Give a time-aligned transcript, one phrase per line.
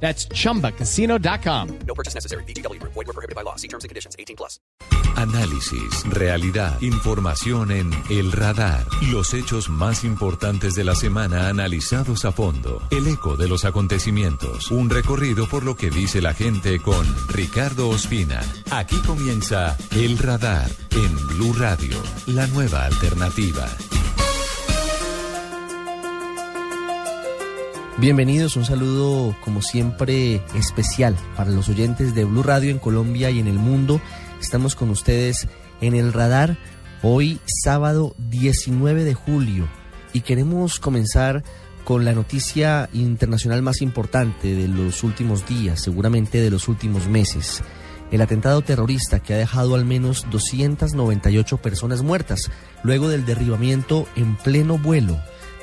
[0.00, 1.78] That's chumbacasino.com.
[1.86, 2.44] No purchase necessary.
[2.44, 2.80] BGW.
[2.82, 3.56] Void were prohibited by law.
[3.56, 4.14] See terms and conditions.
[4.18, 4.60] 18 plus.
[5.16, 8.84] Análisis, realidad, información en El Radar.
[9.10, 12.82] Los hechos más importantes de la semana analizados a fondo.
[12.90, 14.70] El eco de los acontecimientos.
[14.70, 18.42] Un recorrido por lo que dice la gente con Ricardo Ospina.
[18.70, 23.66] Aquí comienza El Radar en Blue Radio, la nueva alternativa.
[27.98, 33.40] Bienvenidos, un saludo como siempre especial para los oyentes de Blue Radio en Colombia y
[33.40, 34.02] en el mundo.
[34.38, 35.48] Estamos con ustedes
[35.80, 36.58] en el radar
[37.02, 39.66] hoy sábado 19 de julio
[40.12, 41.42] y queremos comenzar
[41.84, 47.62] con la noticia internacional más importante de los últimos días, seguramente de los últimos meses.
[48.10, 52.50] El atentado terrorista que ha dejado al menos 298 personas muertas
[52.82, 55.18] luego del derribamiento en pleno vuelo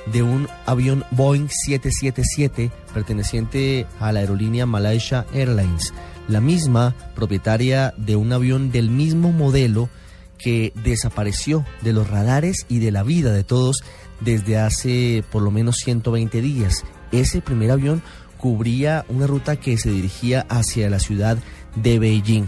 [0.08, 5.94] de un avión Boeing 777 perteneciente a la aerolínea Malaysia Airlines,
[6.28, 9.90] la misma propietaria de un avión del mismo modelo
[10.38, 13.84] que desapareció de los radares y de la vida de todos
[14.20, 16.84] desde hace por lo menos 120 días.
[17.12, 18.02] Ese primer avión
[18.38, 21.38] cubría una ruta que se dirigía hacia la ciudad
[21.76, 22.48] de Beijing.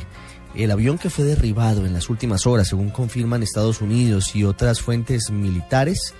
[0.53, 4.81] El avión que fue derribado en las últimas horas, según confirman Estados Unidos y otras
[4.81, 6.13] fuentes militares,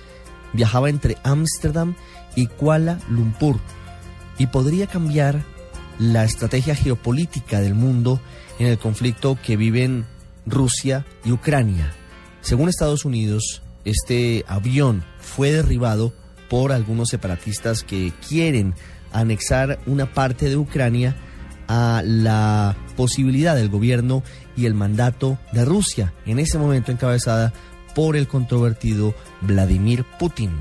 [0.56, 1.96] viajaba entre Ámsterdam
[2.36, 3.60] y Kuala Lumpur
[4.38, 5.44] y podría cambiar
[6.00, 8.20] la estrategia geopolítica del mundo
[8.60, 10.06] en el conflicto que viven
[10.46, 11.94] Rusia y Ucrania.
[12.42, 16.14] Según Estados Unidos, este avión fue derribado
[16.50, 18.76] por algunos separatistas que quieren
[19.12, 21.16] anexar una parte de Ucrania
[21.68, 24.24] a la posibilidad del gobierno
[24.56, 27.54] y el mandato de Rusia, en ese momento encabezada
[27.96, 30.52] por el controvertido Vladimir Putin.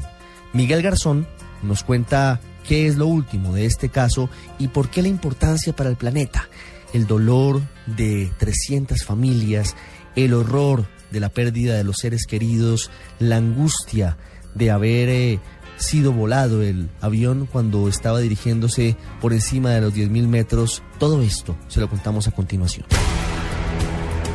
[0.55, 1.27] Miguel Garzón
[1.62, 5.91] nos cuenta qué es lo último de este caso y por qué la importancia para
[5.91, 6.49] el planeta,
[6.95, 9.77] el dolor de 300 familias,
[10.17, 14.16] el horror de la pérdida de los seres queridos, la angustia
[14.55, 15.41] de haber eh,
[15.77, 20.83] sido volado el avión cuando estaba dirigiéndose por encima de los 10.000 metros.
[20.99, 22.87] Todo esto se lo contamos a continuación.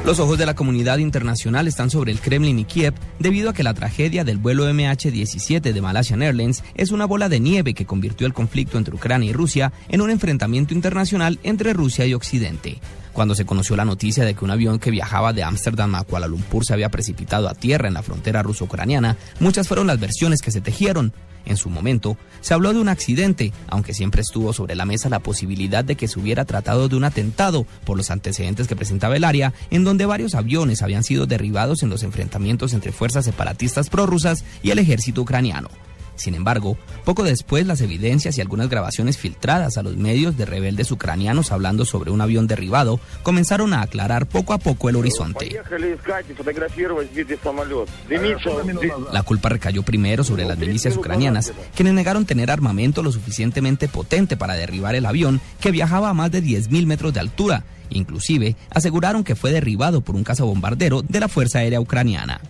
[0.10, 3.62] Los ojos de la comunidad internacional están sobre el Kremlin y Kiev debido a que
[3.62, 8.26] la tragedia del vuelo MH17 de Malaysian Airlines es una bola de nieve que convirtió
[8.26, 12.80] el conflicto entre Ucrania y Rusia en un enfrentamiento internacional entre Rusia y Occidente.
[13.14, 16.28] Cuando se conoció la noticia de que un avión que viajaba de Ámsterdam a Kuala
[16.28, 20.52] Lumpur se había precipitado a tierra en la frontera ruso-ucraniana, muchas fueron las versiones que
[20.52, 21.14] se tejieron.
[21.46, 25.20] En su momento, se habló de un accidente, aunque siempre estuvo sobre la mesa la
[25.20, 29.24] posibilidad de que se hubiera tratado de un atentado por los antecedentes que presentaba el
[29.24, 34.44] área, en donde varios aviones habían sido derribados en los enfrentamientos entre fuerzas separatistas prorrusas
[34.62, 35.70] y el ejército ucraniano.
[36.20, 40.92] Sin embargo, poco después las evidencias y algunas grabaciones filtradas a los medios de rebeldes
[40.92, 45.58] ucranianos hablando sobre un avión derribado comenzaron a aclarar poco a poco el horizonte.
[49.14, 54.36] La culpa recayó primero sobre las milicias ucranianas, quienes negaron tener armamento lo suficientemente potente
[54.36, 57.64] para derribar el avión que viajaba a más de 10.000 metros de altura.
[57.92, 62.42] Inclusive aseguraron que fue derribado por un cazabombardero de la Fuerza Aérea Ucraniana.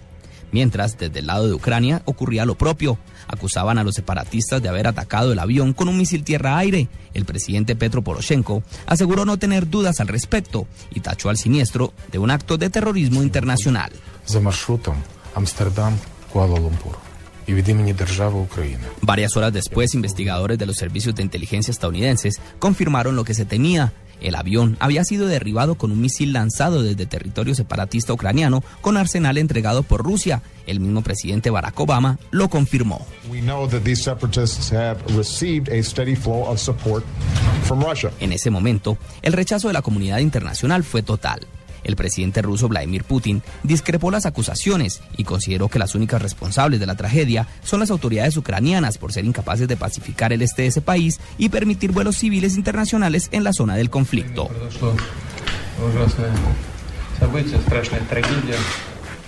[0.51, 2.97] Mientras, desde el lado de Ucrania ocurría lo propio.
[3.27, 6.87] Acusaban a los separatistas de haber atacado el avión con un misil tierra-aire.
[7.13, 12.19] El presidente Petro Poroshenko aseguró no tener dudas al respecto y tachó al siniestro de
[12.19, 13.91] un acto de terrorismo internacional.
[19.01, 23.91] Varias horas después, investigadores de los servicios de inteligencia estadounidenses confirmaron lo que se temía.
[24.21, 29.37] El avión había sido derribado con un misil lanzado desde territorio separatista ucraniano con arsenal
[29.37, 30.41] entregado por Rusia.
[30.67, 33.05] El mismo presidente Barack Obama lo confirmó.
[38.19, 41.47] En ese momento, el rechazo de la comunidad internacional fue total.
[41.83, 46.85] El presidente ruso Vladimir Putin discrepó las acusaciones y consideró que las únicas responsables de
[46.85, 50.81] la tragedia son las autoridades ucranianas por ser incapaces de pacificar el este de ese
[50.81, 54.49] país y permitir vuelos civiles internacionales en la zona del conflicto.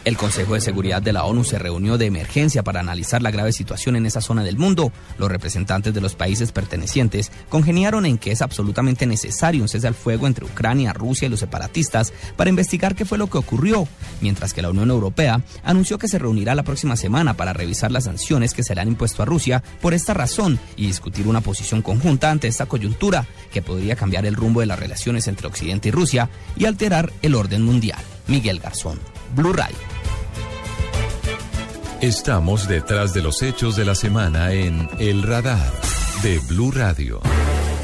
[0.03, 3.53] El Consejo de Seguridad de la ONU se reunió de emergencia para analizar la grave
[3.53, 4.91] situación en esa zona del mundo.
[5.19, 9.93] Los representantes de los países pertenecientes congeniaron en que es absolutamente necesario un cese al
[9.93, 13.87] fuego entre Ucrania, Rusia y los separatistas para investigar qué fue lo que ocurrió,
[14.21, 18.05] mientras que la Unión Europea anunció que se reunirá la próxima semana para revisar las
[18.05, 21.83] sanciones que se le han impuesto a Rusia por esta razón y discutir una posición
[21.83, 25.91] conjunta ante esta coyuntura que podría cambiar el rumbo de las relaciones entre Occidente y
[25.91, 26.27] Rusia
[26.57, 28.01] y alterar el orden mundial.
[28.27, 28.99] Miguel Garzón,
[29.35, 29.77] Blue Radio.
[32.01, 35.71] Estamos detrás de los hechos de la semana en El Radar
[36.23, 37.21] de Blue Radio.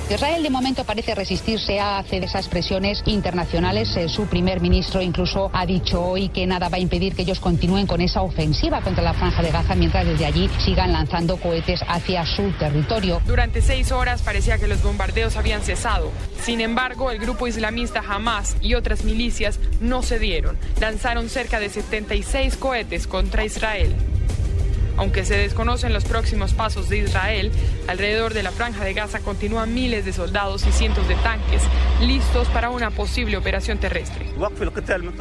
[0.09, 3.93] Israel de momento parece resistirse a hacer esas presiones internacionales.
[3.97, 7.41] Eh, su primer ministro incluso ha dicho hoy que nada va a impedir que ellos
[7.41, 11.81] continúen con esa ofensiva contra la franja de Gaza mientras desde allí sigan lanzando cohetes
[11.89, 13.21] hacia su territorio.
[13.25, 16.09] Durante seis horas parecía que los bombardeos habían cesado.
[16.41, 20.57] Sin embargo, el grupo islamista Hamas y otras milicias no cedieron.
[20.79, 23.93] Lanzaron cerca de 76 cohetes contra Israel.
[24.97, 27.51] Aunque se desconocen los próximos pasos de Israel,
[27.87, 31.61] alrededor de la franja de Gaza continúan miles de soldados y cientos de tanques
[32.01, 34.25] listos para una posible operación terrestre.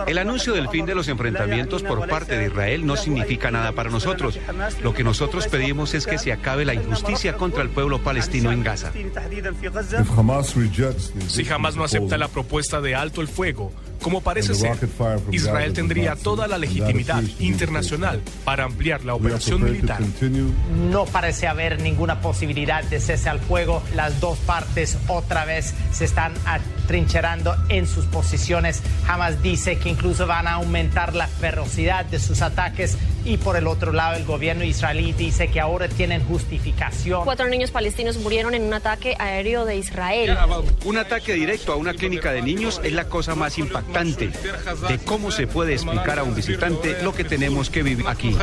[0.06, 3.90] El anuncio del fin de los enfrentamientos por parte de Israel no significa nada para
[3.90, 4.38] nosotros.
[4.82, 8.62] Lo que nosotros pedimos es que se acabe la injusticia contra el pueblo palestino en
[8.62, 8.92] Gaza.
[11.28, 13.72] Si jamás no acepta la propuesta de alto el fuego,
[14.06, 14.78] como parece ser,
[15.32, 20.00] Israel tendría toda la legitimidad internacional para ampliar la operación militar.
[20.92, 23.82] No parece haber ninguna posibilidad de cese al fuego.
[23.96, 28.80] Las dos partes otra vez se están atrincherando en sus posiciones.
[29.08, 32.96] Hamas dice que incluso van a aumentar la ferocidad de sus ataques
[33.26, 37.24] y por el otro lado el gobierno israelí dice que ahora tienen justificación.
[37.24, 40.36] Cuatro niños palestinos murieron en un ataque aéreo de Israel.
[40.84, 44.30] Un ataque directo a una clínica de niños es la cosa más impactante
[44.88, 48.34] de cómo se puede explicar a un visitante lo que tenemos que vivir aquí.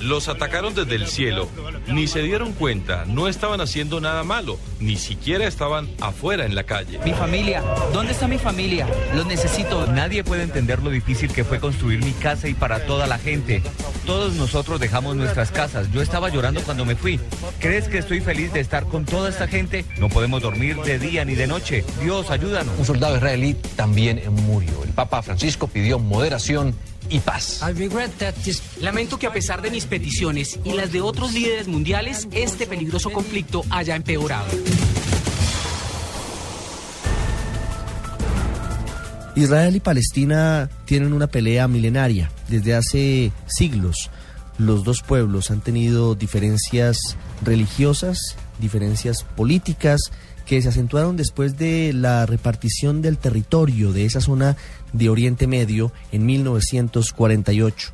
[0.00, 1.48] Los atacaron desde el cielo,
[1.86, 6.64] ni se dieron cuenta, no estaban haciendo nada malo, ni siquiera estaban afuera en la
[6.64, 6.98] calle.
[7.04, 7.62] Mi familia,
[7.92, 8.86] ¿dónde está mi familia?
[9.14, 9.86] Los necesito.
[9.86, 13.62] Nadie puede entender lo difícil que fue construir mi casa y para toda la gente.
[14.04, 15.90] Todos nosotros dejamos nuestras casas.
[15.92, 17.18] Yo estaba llorando cuando me fui.
[17.58, 19.84] ¿Crees que estoy feliz de estar con toda esta gente?
[19.98, 21.84] No podemos dormir de día ni de noche.
[22.02, 22.74] Dios, ayúdanos.
[22.78, 24.84] Un soldado israelí también murió.
[24.84, 26.74] El Papa Francisco pidió moderación
[27.08, 27.60] y paz.
[28.80, 33.10] Lamento que a pesar de mis peticiones y las de otros líderes mundiales, este peligroso
[33.10, 34.46] conflicto haya empeorado.
[39.36, 42.30] Israel y Palestina tienen una pelea milenaria.
[42.48, 44.10] Desde hace siglos
[44.58, 46.96] los dos pueblos han tenido diferencias
[47.42, 50.00] religiosas, diferencias políticas
[50.46, 54.56] que se acentuaron después de la repartición del territorio de esa zona
[54.92, 57.90] de Oriente Medio en 1948.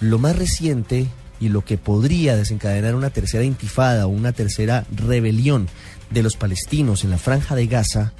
[0.00, 1.06] Lo más reciente
[1.40, 5.68] y lo que podría desencadenar una tercera intifada o una tercera rebelión
[6.10, 8.12] de los palestinos en la franja de Gaza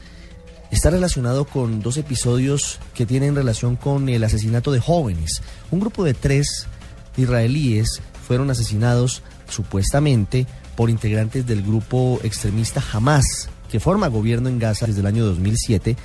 [0.70, 5.42] está relacionado con dos episodios que tienen relación con el asesinato de jóvenes.
[5.70, 6.66] Un grupo de tres
[7.16, 10.46] israelíes fueron asesinados supuestamente
[10.76, 15.96] por integrantes del grupo extremista Hamas, que forma gobierno en Gaza desde el año 2007,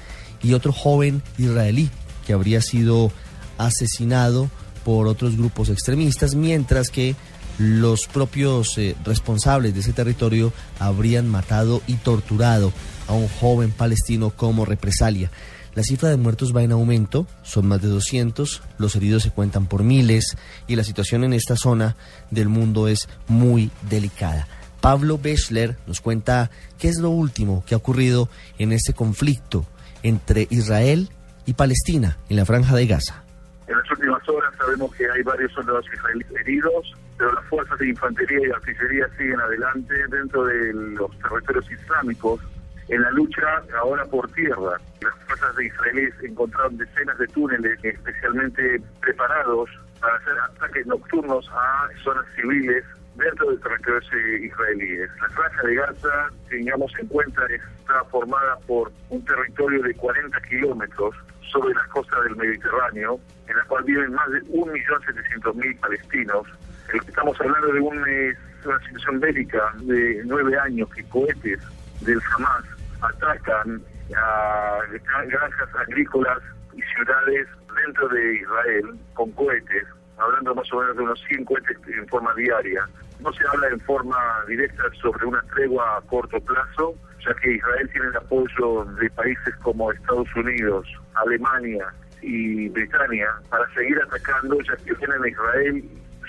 [0.43, 1.89] y otro joven israelí
[2.25, 3.11] que habría sido
[3.57, 4.49] asesinado
[4.83, 7.15] por otros grupos extremistas, mientras que
[7.57, 12.73] los propios eh, responsables de ese territorio habrían matado y torturado
[13.07, 15.31] a un joven palestino como represalia.
[15.75, 19.67] La cifra de muertos va en aumento, son más de 200, los heridos se cuentan
[19.67, 20.35] por miles
[20.67, 21.95] y la situación en esta zona
[22.29, 24.47] del mundo es muy delicada.
[24.81, 29.65] Pablo Bechler nos cuenta qué es lo último que ha ocurrido en este conflicto
[30.03, 31.09] entre Israel
[31.45, 33.23] y Palestina en la franja de Gaza.
[33.67, 37.89] En las últimas horas sabemos que hay varios soldados israelíes heridos, pero las fuerzas de
[37.89, 42.41] infantería y artillería siguen adelante dentro de los territorios islámicos
[42.89, 44.77] en la lucha ahora por tierra.
[45.01, 51.87] Las fuerzas de israelíes encontraron decenas de túneles especialmente preparados para hacer ataques nocturnos a
[52.03, 52.83] zonas civiles
[53.21, 54.97] dentro del territorio israelí.
[54.97, 61.15] La franja de Gaza, tengamos en cuenta, está formada por un territorio de 40 kilómetros
[61.51, 66.47] sobre las costas del Mediterráneo, en la cual viven más de 1.700.000 palestinos.
[66.93, 71.59] Estamos hablando de una situación bélica de nueve años que cohetes
[72.01, 72.65] del Hamas
[73.01, 73.81] atacan
[74.15, 74.79] a
[75.25, 76.39] granjas agrícolas
[76.73, 77.47] y ciudades
[77.85, 79.85] dentro de Israel con cohetes,
[80.17, 82.85] hablando más o menos de unos 100 cohetes en forma diaria.
[83.21, 87.89] No se habla en forma directa sobre una tregua a corto plazo, ya que Israel
[87.91, 91.85] tiene el apoyo de países como Estados Unidos, Alemania
[92.21, 95.83] y Britania para seguir atacando, ya que tienen a Israel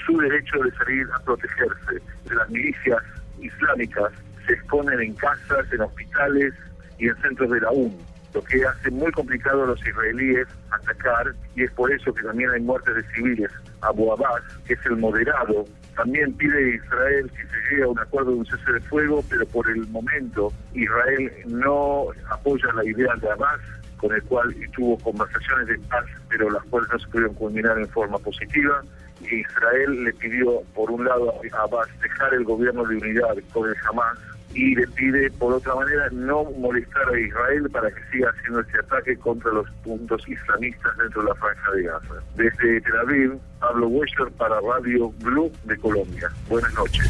[0.05, 3.03] su derecho de salir a protegerse de las milicias
[3.41, 4.13] islámicas.
[4.47, 6.53] Se exponen en casas, en hospitales
[6.99, 7.97] y en centros de la UN,
[8.35, 12.51] lo que hace muy complicado a los israelíes atacar y es por eso que también
[12.51, 13.51] hay muertes de civiles.
[13.81, 15.65] Abu Abbas, que es el moderado,
[15.97, 19.47] también pide Israel que se llegue a un acuerdo de un cese de fuego, pero
[19.47, 23.61] por el momento Israel no apoya la idea de Abbas
[23.99, 27.89] con el cual tuvo conversaciones de paz, pero las cuales no se pudieron culminar en
[27.89, 28.83] forma positiva.
[29.21, 33.77] Israel le pidió, por un lado, a Abbas dejar el gobierno de unidad con el
[33.89, 34.19] Hamas
[34.55, 38.79] y le pide, por otra manera, no molestar a Israel para que siga haciendo este
[38.79, 42.15] ataque contra los puntos islamistas dentro de la franja de Gaza.
[42.37, 46.31] Desde Tel Aviv, Pablo Wester para Radio Blue de Colombia.
[46.49, 47.09] Buenas noches.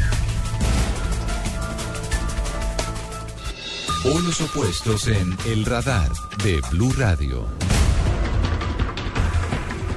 [4.03, 6.09] Polos opuestos en El Radar
[6.43, 7.47] de Blue Radio.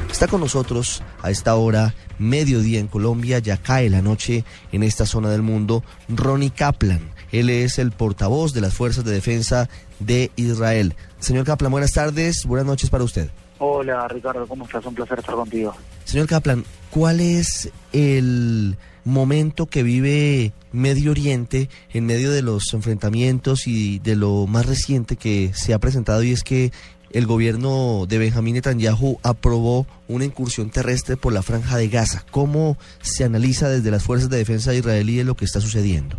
[0.09, 5.07] Está con nosotros a esta hora, mediodía en Colombia, ya cae la noche en esta
[5.07, 7.16] zona del mundo, Ronnie Kaplan.
[7.33, 9.69] Él es el portavoz de las Fuerzas de Defensa
[9.99, 10.95] de Israel.
[11.19, 13.31] Señor Kaplan, buenas tardes, buenas noches para usted.
[13.59, 14.85] Hola Ricardo, ¿cómo estás?
[14.85, 15.75] Un placer estar contigo.
[16.05, 23.67] Señor Kaplan, ¿cuál es el momento que vive Medio Oriente en medio de los enfrentamientos
[23.67, 26.73] y de lo más reciente que se ha presentado y es que
[27.13, 32.27] el gobierno de Benjamín Netanyahu aprobó una incursión terrestre por la franja de Gaza.
[32.31, 36.19] ¿Cómo se analiza desde las fuerzas de defensa israelíes lo que está sucediendo?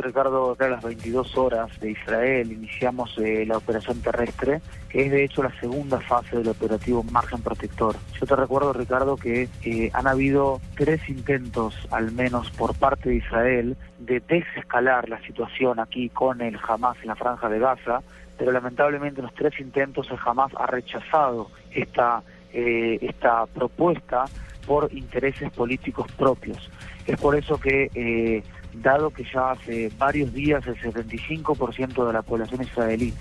[0.00, 5.10] Ricardo, acá a las 22 horas de Israel iniciamos eh, la operación terrestre, que es
[5.10, 7.96] de hecho la segunda fase del operativo Margen Protector.
[8.18, 13.16] Yo te recuerdo, Ricardo, que eh, han habido tres intentos, al menos por parte de
[13.16, 18.00] Israel, de desescalar la situación aquí con el Hamas en la franja de Gaza,
[18.38, 22.22] pero lamentablemente en los tres intentos el Hamas ha rechazado esta,
[22.52, 24.24] eh, esta propuesta
[24.66, 26.70] por intereses políticos propios.
[27.06, 28.42] Es por eso que
[28.74, 33.12] dado que ya hace varios días el 75% de la población israelí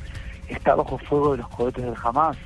[0.47, 2.37] está bajo fuego de los cohetes del Hamas,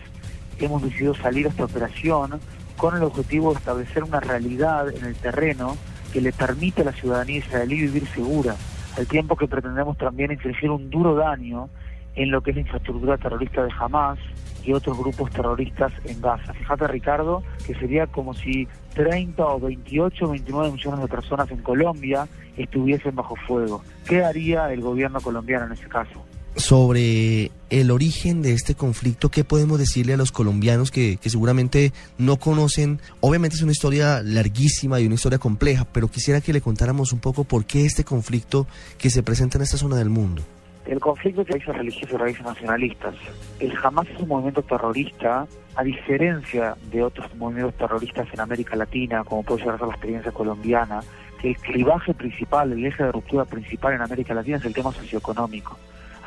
[0.59, 2.39] hemos decidido salir a esta operación
[2.77, 5.77] con el objetivo de establecer una realidad en el terreno
[6.13, 8.55] que le permite a la ciudadanía israelí vivir segura,
[8.97, 11.69] al tiempo que pretendemos también infligir un duro daño
[12.15, 14.19] en lo que es la infraestructura terrorista de Hamas
[14.65, 16.53] y otros grupos terroristas en Gaza.
[16.53, 21.62] Fíjate, Ricardo, que sería como si 30 o 28 o 29 millones de personas en
[21.62, 23.84] Colombia estuviesen bajo fuego.
[24.07, 26.24] ¿Qué haría el gobierno colombiano en ese caso?
[26.55, 31.91] Sobre el origen de este conflicto, ¿qué podemos decirle a los colombianos que, que seguramente
[32.17, 33.01] no conocen?
[33.19, 37.19] Obviamente es una historia larguísima y una historia compleja, pero quisiera que le contáramos un
[37.19, 38.67] poco por qué este conflicto
[38.98, 40.43] que se presenta en esta zona del mundo.
[40.86, 43.15] El conflicto de raíces religiosas y raíces nacionalistas.
[43.60, 49.24] El Hamas es un movimiento terrorista, a diferencia de otros movimientos terroristas en América Latina,
[49.24, 51.01] como puede ser la experiencia colombiana,
[51.42, 54.92] que el clivaje principal, el eje de ruptura principal en América Latina es el tema
[54.92, 55.75] socioeconómico.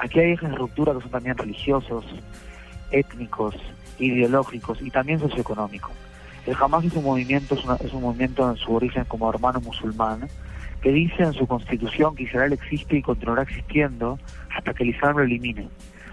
[0.00, 2.05] Aquí hay ejes de ruptura que son también religiosos,
[2.91, 3.55] étnicos,
[4.00, 5.93] ideológicos y también socioeconómicos.
[6.47, 10.29] El Hamas es un movimiento, es, es un movimiento en su origen como hermano musulmán,
[10.82, 14.18] que dice en su constitución que Israel existe y continuará existiendo
[14.54, 15.68] hasta que el Islam lo elimine,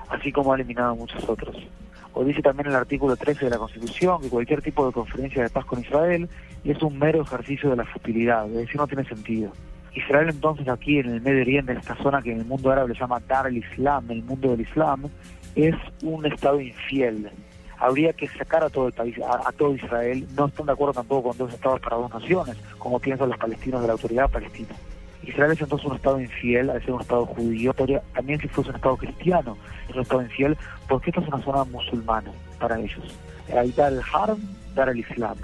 [0.09, 1.55] así como ha eliminado muchos otros.
[2.13, 5.49] O dice también el artículo 13 de la Constitución que cualquier tipo de conferencia de
[5.49, 6.29] paz con Israel
[6.63, 9.51] es un mero ejercicio de la futilidad, es decir, no tiene sentido.
[9.93, 12.93] Israel entonces aquí en el Medio Oriente, en esta zona que en el mundo árabe
[12.93, 15.03] le llama Dar el Islam, el mundo del Islam,
[15.55, 17.29] es un Estado infiel.
[17.77, 20.27] Habría que sacar a todo el país, a, todo Israel.
[20.35, 23.81] No están de acuerdo tampoco con dos estados para dos naciones, como piensan los palestinos
[23.81, 24.75] de la autoridad palestina.
[25.23, 27.73] Israel es entonces un Estado infiel, al ser un Estado judío,
[28.13, 29.57] también si fuese un Estado cristiano,
[29.89, 33.03] es un Estado infiel, porque esta es una zona musulmana para ellos.
[33.57, 34.39] Ahí está el Haram,
[34.75, 35.35] dar el Islam.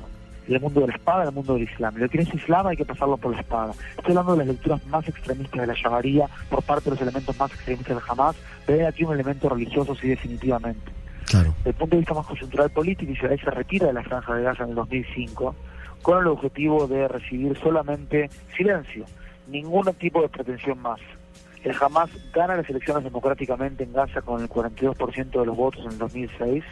[0.48, 1.96] El mundo de la espada, el mundo del Islam.
[1.98, 3.74] Lo que es Islam hay que pasarlo por la espada.
[3.98, 7.38] Estoy hablando de las lecturas más extremistas de la Shabaría por parte de los elementos
[7.38, 8.36] más extremistas del Hamas.
[8.68, 10.92] Ve aquí un elemento religioso, sí, definitivamente.
[11.32, 11.54] Claro.
[11.60, 14.44] Desde el punto de vista más coyuntural político, Israel se retira de la Franja de
[14.44, 15.56] Gaza en el 2005
[16.02, 19.06] con el objetivo de recibir solamente silencio
[19.48, 21.00] ningún tipo de pretensión más.
[21.64, 25.92] El Hamas gana las elecciones democráticamente en Gaza con el 42% de los votos en
[25.92, 26.64] el 2006,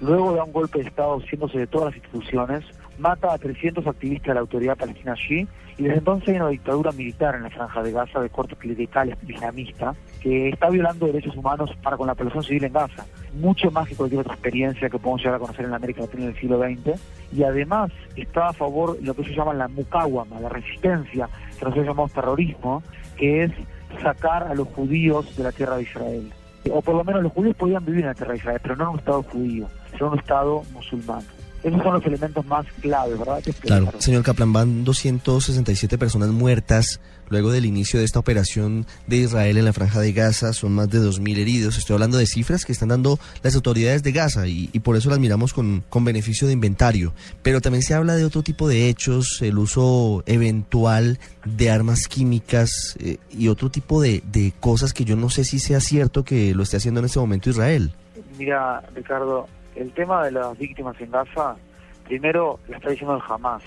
[0.00, 2.64] luego da un golpe de Estado haciéndose de todas las instituciones,
[2.98, 6.92] mata a 300 activistas de la autoridad palestina allí, y desde entonces hay una dictadura
[6.92, 11.70] militar en la franja de Gaza de corte clerical islamista que está violando derechos humanos
[11.82, 15.20] para con la población civil en Gaza, mucho más que cualquier otra experiencia que podemos
[15.20, 17.00] llegar a conocer en la América Latina en el siglo XX,
[17.32, 21.64] y además está a favor de lo que se llama la mukawama, la resistencia, que
[21.64, 22.82] nosotros llamamos terrorismo,
[23.16, 23.52] que es
[24.02, 26.32] sacar a los judíos de la tierra de Israel.
[26.70, 28.84] O por lo menos los judíos podían vivir en la tierra de Israel, pero no
[28.84, 29.68] en un Estado judío.
[29.92, 31.22] ser un Estado musulmán.
[31.64, 33.42] Esos son los elementos más claves, ¿verdad?
[33.60, 39.56] claro, señor Kaplan, van 267 personas muertas luego del inicio de esta operación de Israel
[39.56, 40.52] en la franja de Gaza.
[40.52, 41.78] Son más de 2.000 heridos.
[41.78, 45.18] Estoy hablando de cifras que están dando las autoridades de Gaza y, por eso las
[45.18, 47.14] miramos con, con, beneficio de inventario.
[47.42, 52.94] Pero también se habla de otro tipo de hechos, el uso eventual de armas químicas
[53.00, 56.54] eh, y otro tipo de, de cosas que yo no sé si sea cierto que
[56.54, 57.92] lo esté haciendo en este momento Israel.
[58.36, 61.56] Mira, Ricardo, el tema de las víctimas en Gaza,
[62.04, 63.62] primero la está diciendo el Hamas,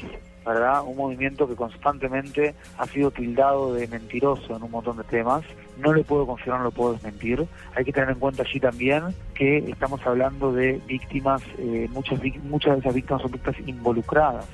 [0.46, 0.84] ¿verdad?
[0.86, 5.44] Un movimiento que constantemente ha sido tildado de mentiroso en un montón de temas.
[5.78, 7.46] No le puedo confirmar, no lo puedo desmentir.
[7.76, 12.76] Hay que tener en cuenta allí también que estamos hablando de víctimas, eh, muchas, muchas
[12.76, 14.48] de esas víctimas son víctimas involucradas,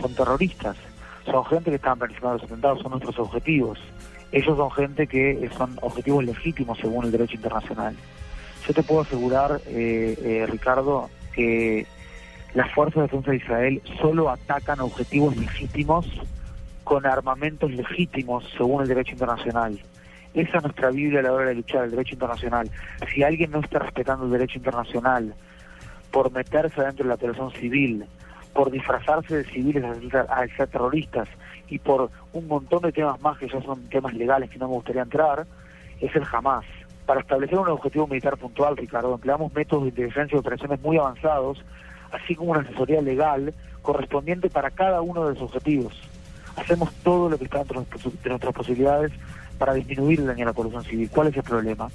[0.00, 0.76] son terroristas,
[1.24, 3.78] son gente que están planificando los atentados, son nuestros objetivos.
[4.32, 7.96] Ellos son gente que son objetivos legítimos según el derecho internacional.
[8.70, 11.88] Yo te puedo asegurar, eh, eh, Ricardo, que
[12.54, 16.06] las fuerzas de defensa de Israel solo atacan objetivos legítimos
[16.84, 19.76] con armamentos legítimos según el derecho internacional.
[20.34, 22.70] Esa es nuestra Biblia a la hora de luchar, el derecho internacional.
[23.12, 25.34] Si alguien no está respetando el derecho internacional
[26.12, 28.04] por meterse dentro de la población civil,
[28.52, 29.84] por disfrazarse de civiles
[30.14, 31.28] a ser terroristas
[31.68, 34.74] y por un montón de temas más que ya son temas legales que no me
[34.74, 35.44] gustaría entrar,
[36.00, 36.64] es el jamás.
[37.10, 41.60] Para establecer un objetivo militar puntual, Ricardo, empleamos métodos de inteligencia y operaciones muy avanzados,
[42.12, 43.52] así como una asesoría legal
[43.82, 45.92] correspondiente para cada uno de los objetivos.
[46.54, 49.10] Hacemos todo lo que está dentro de nuestras posibilidades
[49.58, 51.10] para disminuir el daño a la población civil.
[51.12, 51.88] ¿Cuál es el problema?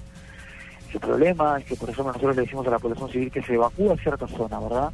[0.93, 3.53] El problema es que, por ejemplo, nosotros le decimos a la población civil que se
[3.53, 4.91] evacúe a cierta zona, ¿verdad?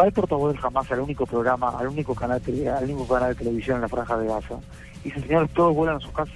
[0.00, 3.78] Va el portavoz jamás al único programa, al único canal, al único canal de televisión
[3.78, 4.60] en la franja de Gaza
[5.04, 6.34] y dice, señores, todos vuelvan a sus casas,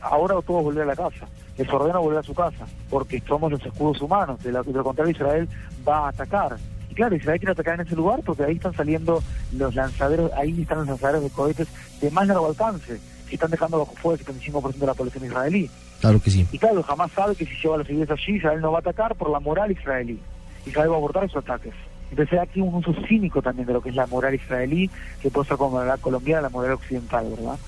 [0.00, 3.64] ahora todos vuelven a la casa, les ordena volver a su casa, porque somos los
[3.64, 5.48] escudos humanos, de, lo contrario Israel
[5.86, 6.56] va a atacar.
[6.90, 10.62] Y claro, Israel quiere atacar en ese lugar porque ahí están saliendo los lanzaderos, ahí
[10.62, 11.68] están los lanzaderos de cohetes
[12.00, 15.70] de más largo alcance, que están dejando bajo fuego el 75% de la población israelí.
[16.00, 16.46] Claro que sí.
[16.52, 18.80] Y claro, jamás sabe que si lleva a los civiles allí, Israel no va a
[18.80, 20.20] atacar por la moral israelí.
[20.64, 21.74] Israel va a abortar esos ataques.
[22.10, 25.48] Entonces aquí un uso cínico también de lo que es la moral israelí, que puede
[25.48, 27.58] ser como la colombiana, la moral occidental, ¿verdad?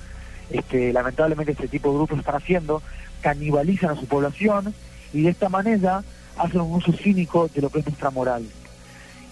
[0.50, 2.82] Este, lamentablemente este tipo de grupos están haciendo,
[3.20, 4.74] canibalizan a su población
[5.12, 6.02] y de esta manera
[6.36, 8.44] hacen un uso cínico de lo que es nuestra moral.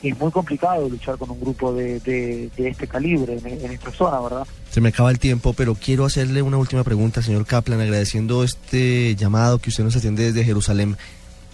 [0.03, 3.91] Y es muy complicado luchar con un grupo de, de, este calibre en, en, esta
[3.91, 4.47] zona, ¿verdad?
[4.71, 9.17] Se me acaba el tiempo, pero quiero hacerle una última pregunta, señor Kaplan, agradeciendo este
[9.17, 10.97] llamado que usted nos atiende desde Jerusalén.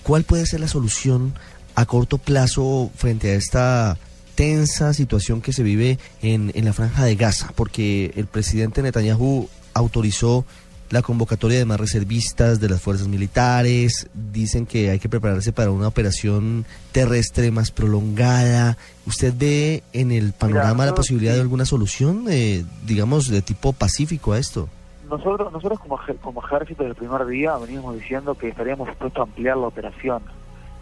[0.02, 1.34] ¿Cuál puede ser la solución
[1.76, 3.98] a corto plazo frente a esta
[4.34, 9.48] tensa situación que se vive en, en la franja de Gaza, porque el presidente Netanyahu
[9.74, 10.44] autorizó
[10.92, 15.70] la convocatoria de más reservistas de las fuerzas militares, dicen que hay que prepararse para
[15.70, 18.76] una operación terrestre más prolongada.
[19.06, 24.34] ¿Usted ve en el panorama la posibilidad de alguna solución, eh, digamos, de tipo pacífico
[24.34, 24.68] a esto?
[25.08, 29.56] Nosotros, nosotros como, como ejército del primer día venimos diciendo que estaríamos dispuestos a ampliar
[29.56, 30.22] la operación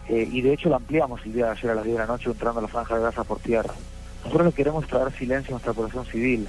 [0.09, 2.07] eh, y de hecho lo ampliamos el día de ayer a las 10 de la
[2.07, 3.73] noche entrando a la franja de Gaza por tierra.
[4.23, 6.47] Nosotros lo queremos traer silencio a nuestra población civil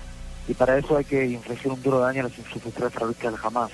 [0.49, 3.71] y para eso hay que infligir un duro daño a las infraestructuras terroristas Hamas.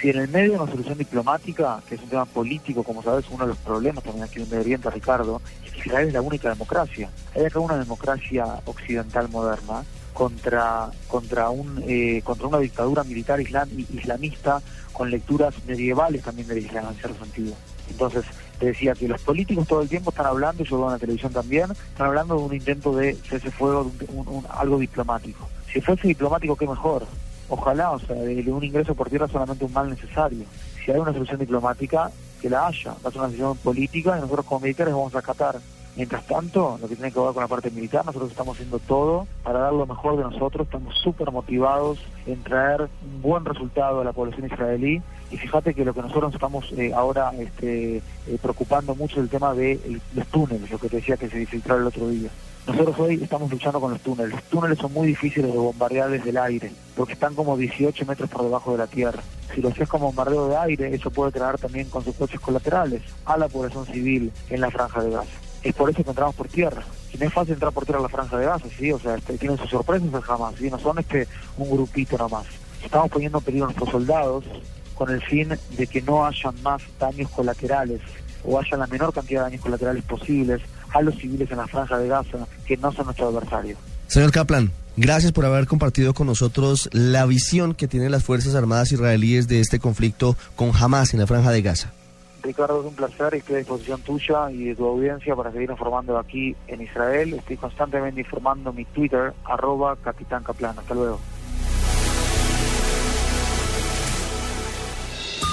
[0.00, 3.24] Si en el medio de una solución diplomática, que es un tema político, como sabes,
[3.30, 6.22] uno de los problemas también aquí en Medio Oriente, Ricardo, es que Israel es la
[6.22, 7.08] única democracia.
[7.34, 13.68] Hay acá una democracia occidental moderna contra contra un eh, contra una dictadura militar islam,
[13.92, 17.54] islamista con lecturas medievales también del Islam en cierto sentido.
[17.90, 18.24] Entonces,
[18.58, 20.98] te decía que los políticos todo el tiempo están hablando, y yo veo en la
[20.98, 25.48] televisión también, están hablando de un intento de cese fuego, de un, algo diplomático.
[25.72, 27.06] Si fuese diplomático, qué mejor.
[27.48, 30.44] Ojalá, o sea, de, un ingreso por tierra solamente un mal necesario.
[30.84, 32.92] Si hay una solución diplomática, que la haya.
[33.04, 35.56] Va a ser una solución política y nosotros como militares vamos a acatar.
[35.96, 39.26] Mientras tanto, lo que tiene que ver con la parte militar, nosotros estamos haciendo todo
[39.42, 44.04] para dar lo mejor de nosotros, estamos súper motivados en traer un buen resultado a
[44.04, 48.94] la población israelí y fíjate que lo que nosotros estamos eh, ahora este, eh, preocupando
[48.94, 51.88] mucho es el tema de los túneles, lo que te decía que se filtraron el
[51.88, 52.28] otro día.
[52.66, 54.42] Nosotros hoy estamos luchando con los túneles.
[54.50, 58.42] Túneles son muy difíciles de bombardear desde el aire, porque están como 18 metros por
[58.42, 59.22] debajo de la tierra.
[59.54, 63.48] Si lo haces como bombardeo de aire, eso puede traer también consecuencias colaterales a la
[63.48, 65.45] población civil en la franja de Gaza.
[65.66, 66.84] Es por eso que entramos por tierra.
[67.12, 68.92] Y no es fácil entrar por tierra a la franja de Gaza, ¿sí?
[68.92, 70.70] O sea, este, tienen sus sorpresas jamás, ¿sí?
[70.70, 71.26] No son este
[71.56, 72.46] un grupito nomás.
[72.84, 74.44] Estamos poniendo en peligro a nuestros soldados,
[74.94, 78.00] con el fin de que no hayan más daños colaterales
[78.44, 80.62] o haya la menor cantidad de daños colaterales posibles
[80.94, 83.78] a los civiles en la franja de Gaza, que no son nuestros adversarios.
[84.06, 88.92] Señor Kaplan, gracias por haber compartido con nosotros la visión que tienen las Fuerzas Armadas
[88.92, 91.92] israelíes de este conflicto con Hamas en la franja de Gaza.
[92.46, 95.70] Ricardo, es un placer y estoy a disposición tuya y de tu audiencia para seguir
[95.70, 97.34] informando aquí en Israel.
[97.34, 100.78] Estoy constantemente informando mi Twitter, arroba Capitán Kaplan.
[100.78, 101.18] Hasta luego.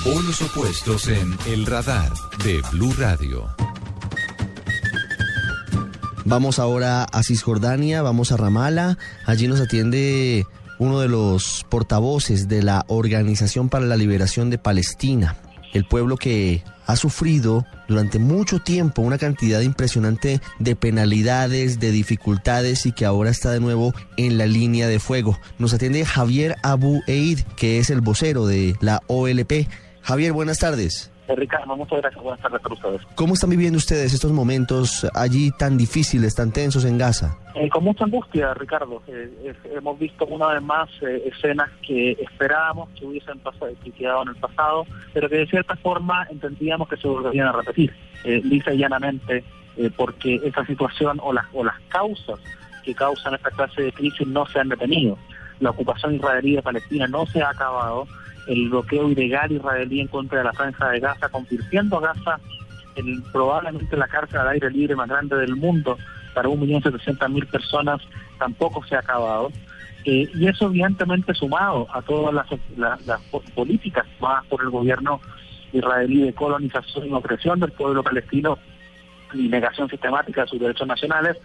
[0.03, 2.11] Polos opuestos en El Radar
[2.43, 3.47] de Blue Radio.
[6.25, 8.97] Vamos ahora a Cisjordania, vamos a Ramala.
[9.25, 10.45] Allí nos atiende
[10.79, 15.37] uno de los portavoces de la Organización para la Liberación de Palestina,
[15.73, 22.85] el pueblo que ha sufrido durante mucho tiempo una cantidad impresionante de penalidades, de dificultades
[22.85, 25.39] y que ahora está de nuevo en la línea de fuego.
[25.59, 29.67] Nos atiende Javier Abu Eid, que es el vocero de la OLP.
[30.01, 31.12] Javier, buenas tardes.
[31.33, 32.23] Eh, Ricardo, muchas gracias.
[32.23, 33.01] Buenas tardes para ustedes.
[33.15, 37.37] ¿Cómo están viviendo ustedes estos momentos allí tan difíciles, tan tensos en Gaza?
[37.55, 39.01] Eh, con mucha angustia, Ricardo.
[39.07, 44.29] Eh, hemos visto una vez más escenas que esperábamos que hubiesen pasado, que quedado en
[44.29, 47.93] el pasado, pero que de cierta forma entendíamos que se volverían a repetir.
[48.23, 49.43] lisa y llanamente,
[49.97, 52.39] porque esa situación o las, o las causas
[52.83, 55.17] que causan esta clase de crisis no se han detenido.
[55.59, 58.07] La ocupación israelí de Palestina no se ha acabado
[58.47, 62.39] el bloqueo ilegal israelí en contra de la franja de Gaza, convirtiendo a Gaza
[62.95, 65.97] en probablemente la cárcel al aire libre más grande del mundo
[66.33, 68.01] para 1.700.000 personas,
[68.37, 69.51] tampoco se ha acabado.
[70.05, 73.21] Eh, y eso evidentemente sumado a todas las,
[73.55, 75.21] políticas tomadas por el gobierno
[75.71, 78.57] israelí de colonización y opresión del pueblo palestino
[79.33, 81.37] y negación sistemática de sus derechos nacionales,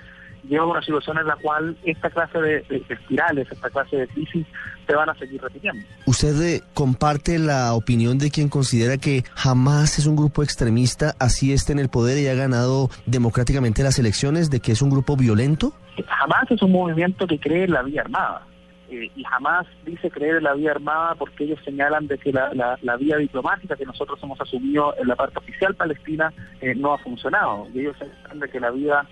[0.44, 4.46] lleva a una situación en la cual esta clase de, espirales, esta clase de crisis
[4.86, 5.86] se van a seguir repitiendo.
[6.06, 11.52] ¿Usted eh, comparte la opinión de quien considera que jamás es un grupo extremista, así
[11.52, 15.16] esté en el poder y ha ganado democráticamente las elecciones, de que es un grupo
[15.16, 15.72] violento?
[16.06, 18.46] Jamás es un movimiento que cree en la vía armada.
[18.90, 22.96] Eh, y jamás dice creer en la vía armada porque ellos señalan de que la,
[22.98, 27.66] vía diplomática que nosotros hemos asumido en la parte oficial palestina eh, no ha funcionado.
[27.74, 29.06] Y ellos señalan de que la vía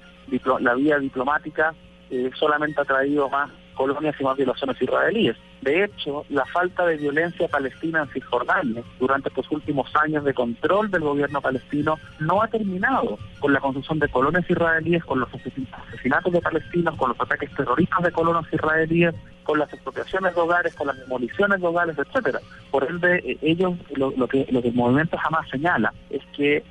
[0.61, 1.75] la vía diplomática
[2.11, 5.37] eh, solamente ha traído más colonias y más violaciones israelíes.
[5.63, 10.91] De hecho, la falta de violencia palestina en Cisjordania durante estos últimos años de control
[10.91, 16.33] del gobierno palestino no ha terminado con la construcción de colonias israelíes, con los asesinatos
[16.33, 19.15] de palestinos, con los ataques terroristas de colonos israelíes,
[19.47, 22.41] con las expropiaciones de hogares, con las demoliciones de hogares, etcétera.
[22.71, 26.65] Por ende, eh, ellos lo, que lo que el movimiento jamás señala es que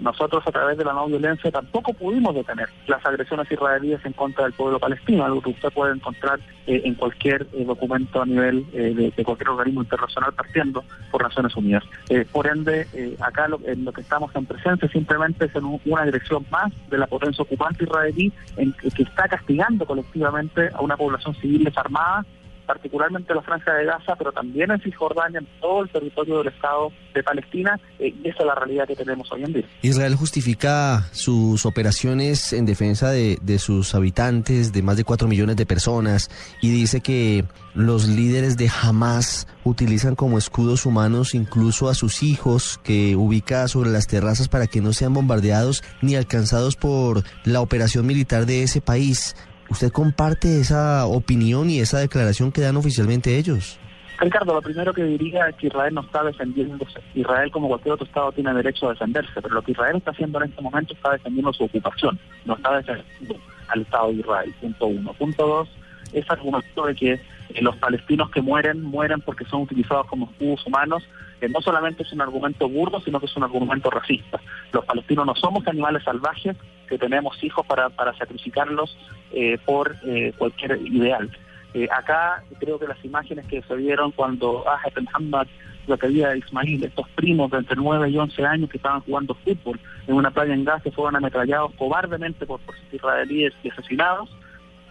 [0.00, 4.44] nosotros a través de la no violencia tampoco pudimos detener las agresiones israelíes en contra
[4.44, 8.41] del pueblo palestino, algo que usted puede encontrar eh, en cualquier eh, documento a nivel
[8.42, 11.84] de, cualquier organismo internacional partiendo por Naciones Unidas.
[12.32, 12.86] por ende,
[13.20, 16.98] acá lo, en lo que estamos en presencia simplemente es en una agresión más de
[16.98, 22.24] la potencia ocupante israelí en, que está castigando colectivamente a una población civil desarmada
[22.66, 26.92] particularmente la franja de Gaza, pero también en Cisjordania, en todo el territorio del Estado
[27.14, 29.64] de Palestina, eh, y esa es la realidad que tenemos hoy en día.
[29.82, 35.56] Israel justifica sus operaciones en defensa de, de sus habitantes, de más de cuatro millones
[35.56, 37.44] de personas, y dice que
[37.74, 43.90] los líderes de Hamas utilizan como escudos humanos incluso a sus hijos que ubica sobre
[43.90, 48.80] las terrazas para que no sean bombardeados ni alcanzados por la operación militar de ese
[48.80, 49.36] país.
[49.72, 53.80] ¿Usted comparte esa opinión y esa declaración que dan oficialmente ellos?
[54.18, 57.00] Ricardo, lo primero que diría es que Israel no está defendiéndose.
[57.14, 60.42] Israel, como cualquier otro Estado, tiene derecho a defenderse, pero lo que Israel está haciendo
[60.42, 63.36] en este momento está defendiendo su ocupación, no está defendiendo
[63.68, 65.12] al Estado de Israel, punto uno.
[65.14, 65.68] Punto dos,
[66.12, 67.20] es argumento de que
[67.54, 71.02] eh, los palestinos que mueren, mueren porque son utilizados como escudos humanos,
[71.48, 74.40] no solamente es un argumento burdo, sino que es un argumento racista.
[74.72, 76.56] Los palestinos no somos animales salvajes
[76.88, 78.96] que tenemos hijos para, para sacrificarlos
[79.32, 81.30] eh, por eh, cualquier ideal.
[81.74, 85.46] Eh, acá creo que las imágenes que se vieron cuando Ahed Muhammad,
[85.86, 89.34] la caída de Ismail, estos primos de entre 9 y 11 años que estaban jugando
[89.34, 94.28] fútbol en una playa en Gaza fueron ametrallados cobardemente por fuerzas israelíes y asesinados,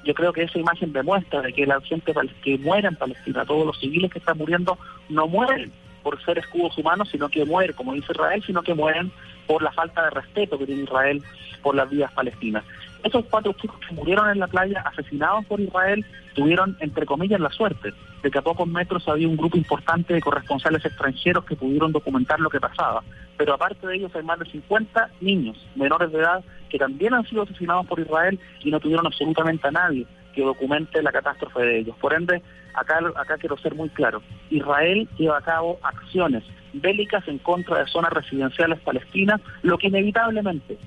[0.04, 3.66] yo creo que esa imagen demuestra de que la gente que muere en Palestina, todos
[3.66, 4.78] los civiles que están muriendo,
[5.10, 5.72] no mueren
[6.04, 9.12] por ser escudos humanos, sino que mueren, como dice Israel, sino que mueren
[9.46, 11.22] por la falta de respeto que tiene Israel
[11.62, 12.64] por las vías palestinas.
[13.04, 17.50] Esos cuatro chicos que murieron en la playa, asesinados por Israel, tuvieron, entre comillas, la
[17.50, 21.92] suerte de que a pocos metros había un grupo importante de corresponsales extranjeros que pudieron
[21.92, 23.04] documentar lo que pasaba.
[23.38, 27.26] Pero aparte de ellos hay más de 50 niños menores de edad que también han
[27.28, 31.80] sido asesinados por Israel y no tuvieron absolutamente a nadie que documente la catástrofe de
[31.80, 31.96] ellos.
[32.00, 32.42] Por ende,
[32.76, 37.88] acá, acá quiero ser muy claro, Israel lleva a cabo acciones bélicas en contra de
[37.88, 40.78] zonas residenciales palestinas, lo que inevitablemente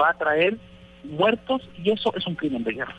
[0.00, 0.58] va a traer
[1.04, 2.94] muertos y eso es un crimen de guerra.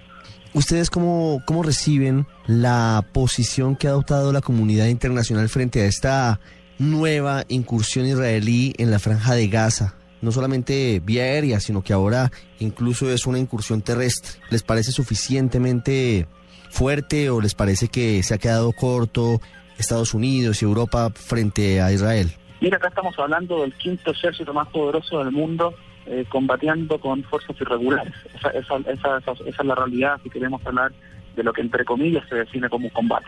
[0.53, 6.39] ¿Ustedes cómo, cómo reciben la posición que ha adoptado la comunidad internacional frente a esta
[6.79, 9.95] nueva incursión israelí en la franja de Gaza?
[10.21, 14.39] No solamente vía aérea, sino que ahora incluso es una incursión terrestre.
[14.49, 16.25] ¿Les parece suficientemente
[16.69, 19.41] fuerte o les parece que se ha quedado corto
[19.77, 22.31] Estados Unidos y Europa frente a Israel?
[22.61, 25.75] Mira, acá estamos hablando del quinto ejército más poderoso del mundo
[26.07, 28.13] eh, combatiendo con fuerzas irregulares.
[28.35, 30.91] Esa, esa, esa, esa, es la realidad si queremos hablar
[31.35, 33.27] de lo que entre comillas se define como un combate.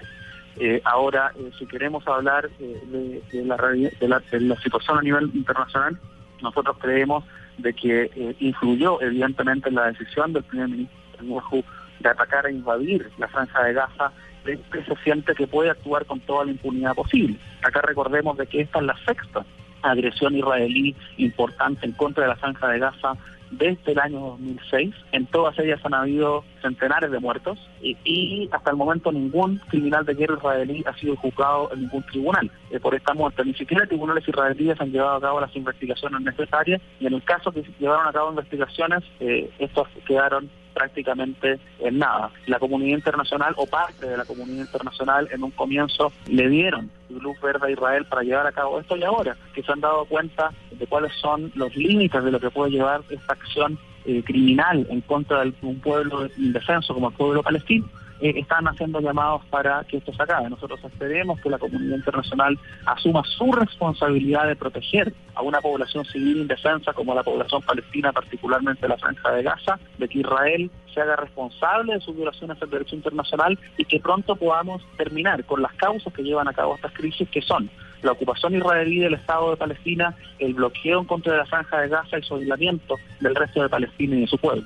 [0.59, 5.01] Eh, ahora, eh, si queremos hablar de, de, la, de, la, de, la, situación a
[5.01, 5.99] nivel internacional,
[6.41, 7.23] nosotros creemos
[7.57, 11.63] de que influyó evidentemente en la decisión del primer ministro
[11.99, 14.11] de atacar e invadir la franja de Gaza
[14.45, 17.37] que se siente que puede actuar con toda la impunidad posible.
[17.63, 19.43] Acá recordemos de que esta es la sexta
[19.81, 23.17] agresión israelí importante en contra de la franja de Gaza
[23.51, 24.93] desde el año 2006.
[25.11, 30.15] En todas ellas han habido centenares de muertos y, hasta el momento ningún criminal de
[30.15, 33.43] guerra israelí ha sido juzgado en ningún tribunal eh, por esta muerte.
[33.45, 37.51] Ni siquiera tribunales israelíes han llevado a cabo las investigaciones necesarias y en el caso
[37.51, 42.29] que llevaron a cabo investigaciones, eh, estos quedaron prácticamente en nada.
[42.45, 47.39] La comunidad internacional o parte de la comunidad internacional en un comienzo le dieron luz
[47.41, 50.51] verde a Israel para llevar a cabo esto y ahora que se han dado cuenta
[50.71, 55.01] de cuáles son los límites de lo que puede llevar esta acción eh, criminal en
[55.01, 57.87] contra de un pueblo indefenso como el pueblo palestino,
[58.21, 60.49] eh, están haciendo llamados para que esto se acabe.
[60.49, 66.37] Nosotros esperemos que la comunidad internacional asuma su responsabilidad de proteger a una población civil
[66.37, 71.15] indefensa como la población palestina, particularmente la franja de Gaza, de que Israel se haga
[71.15, 76.11] responsable de sus violaciones del derecho internacional y que pronto podamos terminar con las causas
[76.13, 77.69] que llevan a cabo estas crisis, que son
[78.01, 81.89] la ocupación israelí del Estado de Palestina, el bloqueo en contra de la franja de
[81.89, 84.63] Gaza y su aislamiento del resto de Palestina y de su pueblo.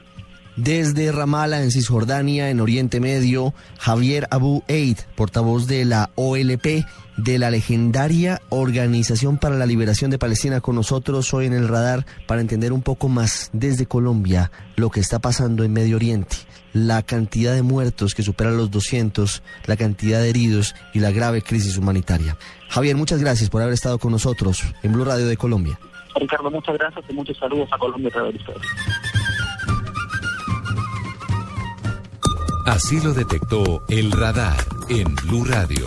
[0.56, 6.86] Desde Ramala, en Cisjordania, en Oriente Medio, Javier Abu Eid, portavoz de la OLP,
[7.18, 12.06] de la legendaria Organización para la Liberación de Palestina, con nosotros hoy en el radar
[12.28, 16.36] para entender un poco más desde Colombia lo que está pasando en Medio Oriente,
[16.74, 21.42] la cantidad de muertos que supera los 200, la cantidad de heridos y la grave
[21.42, 22.38] crisis humanitaria.
[22.70, 25.80] Javier, muchas gracias por haber estado con nosotros en Blue Radio de Colombia.
[26.16, 28.36] Ricardo, muchas gracias y muchos saludos a Colombia a través.
[32.66, 35.86] Así lo detectó el radar en Blue Radio.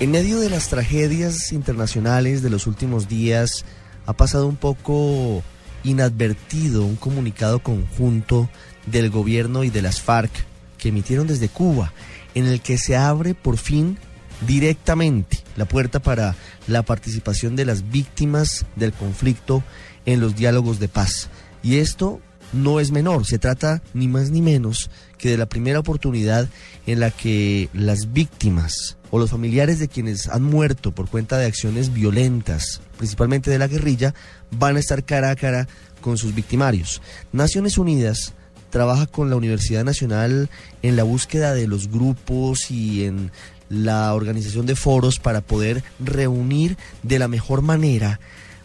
[0.00, 3.66] En medio de las tragedias internacionales de los últimos días,
[4.06, 5.42] ha pasado un poco
[5.84, 8.48] inadvertido un comunicado conjunto
[8.86, 10.30] del gobierno y de las FARC
[10.78, 11.92] que emitieron desde Cuba,
[12.34, 13.98] en el que se abre por fin
[14.46, 16.34] directamente la puerta para
[16.66, 19.62] la participación de las víctimas del conflicto
[20.06, 21.28] en los diálogos de paz.
[21.62, 22.20] Y esto
[22.52, 26.48] no es menor, se trata ni más ni menos que de la primera oportunidad
[26.86, 31.46] en la que las víctimas o los familiares de quienes han muerto por cuenta de
[31.46, 34.14] acciones violentas, principalmente de la guerrilla,
[34.50, 35.68] van a estar cara a cara
[36.00, 37.02] con sus victimarios.
[37.32, 38.34] Naciones Unidas
[38.70, 40.48] trabaja con la Universidad Nacional
[40.82, 43.32] en la búsqueda de los grupos y en
[43.68, 48.20] la organización de foros para poder reunir de la mejor manera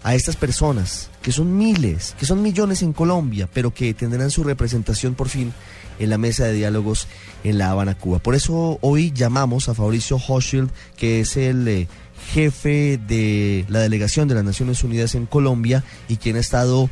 [0.05, 4.43] a estas personas, que son miles, que son millones en Colombia, pero que tendrán su
[4.43, 5.51] representación por fin
[5.97, 7.07] en la mesa de diálogos
[7.43, 8.19] en La Habana, Cuba.
[8.19, 11.87] Por eso hoy llamamos a Fabricio Hochschild, que es el eh,
[12.33, 16.87] jefe de la delegación de las Naciones Unidas en Colombia y quien ha estado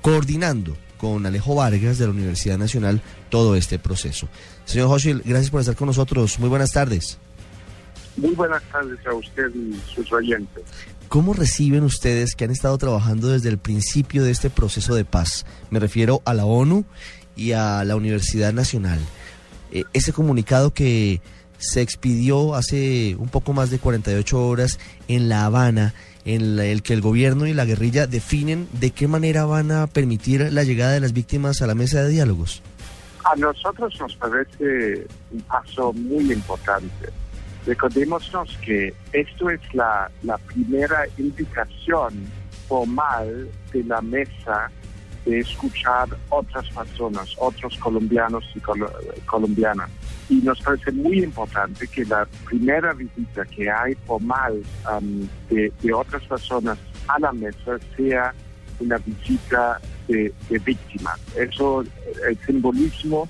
[0.00, 4.30] coordinando con Alejo Vargas de la Universidad Nacional todo este proceso.
[4.64, 6.38] Señor Hochschild, gracias por estar con nosotros.
[6.38, 7.18] Muy buenas tardes.
[8.16, 10.64] Muy buenas tardes a usted y sus oyentes.
[11.08, 15.46] ¿Cómo reciben ustedes que han estado trabajando desde el principio de este proceso de paz?
[15.70, 16.84] Me refiero a la ONU
[17.36, 18.98] y a la Universidad Nacional.
[19.70, 21.20] Eh, ese comunicado que
[21.58, 26.92] se expidió hace un poco más de 48 horas en La Habana, en el que
[26.92, 31.00] el gobierno y la guerrilla definen de qué manera van a permitir la llegada de
[31.00, 32.62] las víctimas a la mesa de diálogos.
[33.24, 37.10] A nosotros nos parece un paso muy importante
[37.66, 42.30] Recordémonos que esto es la, la primera indicación
[42.68, 44.70] formal de la mesa
[45.24, 48.60] de escuchar otras personas, otros colombianos y
[49.26, 49.90] colombianas.
[50.28, 56.22] Y nos parece muy importante que la primera visita que hay formal um, de, otras
[56.24, 58.32] personas a la mesa sea
[58.78, 61.18] una visita de, de víctimas.
[61.36, 61.84] Eso,
[62.28, 63.28] el simbolismo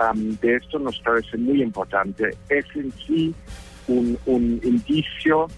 [0.00, 2.36] um, de esto nos parece muy importante.
[2.48, 3.34] Es en sí
[3.88, 5.48] un, indicio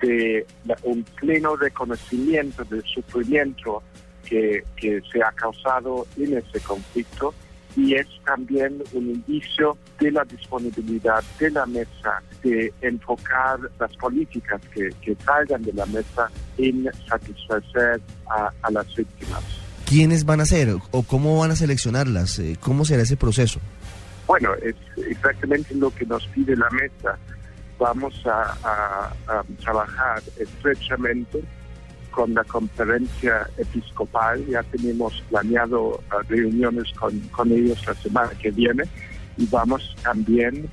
[0.00, 0.46] de
[0.84, 3.82] un pleno reconocimiento del sufrimiento
[4.24, 7.34] que, se ha causado en ese conflicto
[7.76, 14.60] y es también un indicio de la disponibilidad de la mesa de enfocar las políticas
[14.74, 19.42] que, que salgan de la mesa en satisfacer a, a las víctimas.
[19.86, 22.38] ¿Quiénes van a ser o cómo van a seleccionarlas?
[22.38, 23.60] Eh, ¿Cómo será ese proceso?
[24.26, 24.74] Bueno, es
[25.06, 27.18] exactamente lo que nos pide la mesa.
[27.82, 29.12] Vamos a,
[29.60, 31.42] trabajar estrechamente
[32.12, 34.46] con la conferencia episcopal.
[34.46, 38.84] Ya tenemos planeado eh, reuniones con, con ellos la semana que viene
[39.36, 40.70] y vamos también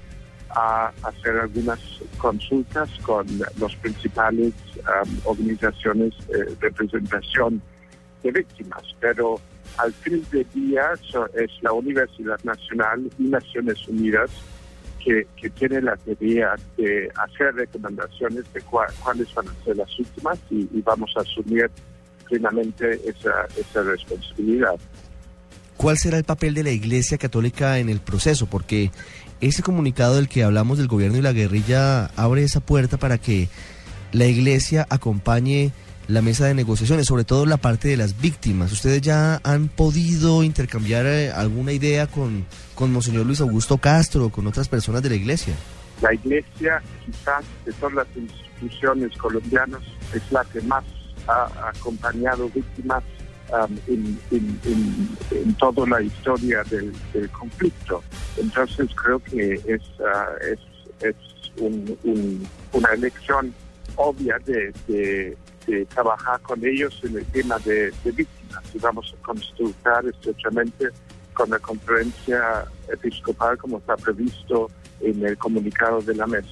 [0.51, 1.79] a hacer algunas
[2.19, 3.25] consultas con
[3.57, 7.59] los principales um, organizaciones de representación
[8.21, 8.83] de víctimas.
[8.99, 9.41] Pero
[9.77, 10.91] al fin del día
[11.33, 14.29] es la Universidad Nacional y Naciones Unidas
[15.03, 19.99] que, que tiene la tarea de hacer recomendaciones de cua- cuáles van a ser las
[19.99, 21.69] últimas y, y vamos a asumir
[22.27, 24.75] plenamente esa, esa responsabilidad.
[25.77, 28.45] ¿Cuál será el papel de la Iglesia Católica en el proceso?
[28.47, 28.91] Porque
[29.39, 33.47] ese comunicado del que hablamos del gobierno y la guerrilla abre esa puerta para que
[34.11, 35.71] la Iglesia acompañe
[36.09, 38.71] la mesa de negociaciones, sobre todo la parte de las víctimas.
[38.71, 42.45] ¿Ustedes ya han podido intercambiar eh, alguna idea con,
[42.75, 45.53] con Monseñor Luis Augusto Castro o con otras personas de la Iglesia?
[46.01, 49.81] La iglesia, quizás de todas las instituciones colombianas,
[50.13, 50.83] es la que más
[51.27, 53.03] ha acompañado víctimas
[53.51, 56.91] um, en, en- toda la historia del,
[57.31, 58.01] conflicto.
[58.37, 60.59] Entonces creo que es, ah, es,
[61.07, 61.15] es
[61.59, 63.53] un- un- una elección
[63.97, 65.37] obvia de, de-
[65.69, 70.89] de trabajar con ellos en el tema de, de víctimas y vamos a consultar estrechamente
[71.33, 74.69] con la conferencia episcopal como está previsto
[75.01, 76.49] en el comunicado de la mesa.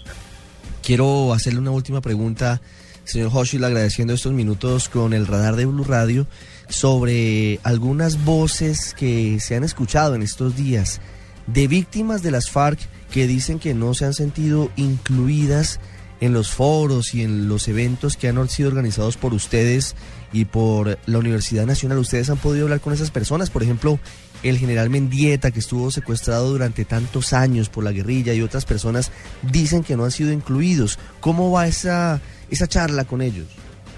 [0.82, 2.62] Quiero hacerle una última pregunta,
[3.03, 6.27] señor Hoshil, agradeciendo estos minutos con el radar de Blue Radio
[6.69, 11.01] sobre algunas voces que se han escuchado en estos días
[11.47, 12.80] de víctimas de las FARC
[13.12, 15.80] que dicen que no se han sentido incluidas
[16.19, 19.95] en los foros y en los eventos que han sido organizados por ustedes
[20.34, 21.97] y por la Universidad Nacional.
[21.99, 23.49] ¿Ustedes han podido hablar con esas personas?
[23.49, 23.99] Por ejemplo,
[24.43, 29.12] el general Mendieta, que estuvo secuestrado durante tantos años por la guerrilla y otras personas
[29.41, 30.99] dicen que no han sido incluidos.
[31.19, 33.47] ¿Cómo va esa, esa charla con ellos?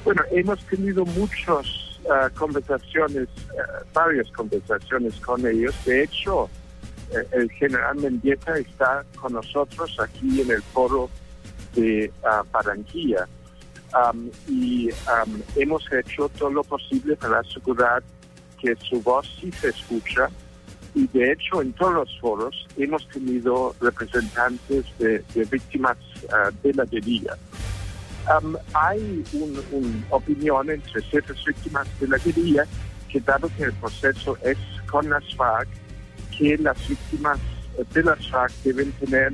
[0.05, 1.65] Bueno, hemos tenido muchas
[2.10, 5.75] ah, conversaciones, ah, varias conversaciones con ellos.
[5.86, 6.49] De hecho,
[7.12, 11.10] eh, el general Mendieta está con nosotros aquí en el foro
[11.75, 13.27] de ah, Barranquilla.
[13.91, 18.03] Am, y am, hemos hecho todo lo posible para asegurar
[18.62, 20.29] que su voz sí se escucha
[20.93, 25.97] y de hecho en todos los foros hemos tenido representantes de, de víctimas
[26.32, 27.36] ah, de la guerrilla.
[28.73, 29.60] Hay una
[30.12, 32.65] opinión entre ciertas víctimas de la guerrilla
[33.12, 34.58] que dado que el proceso es
[34.89, 35.67] con las FARC,
[36.38, 37.39] que las víctimas
[37.91, 39.34] de las FARC deben tener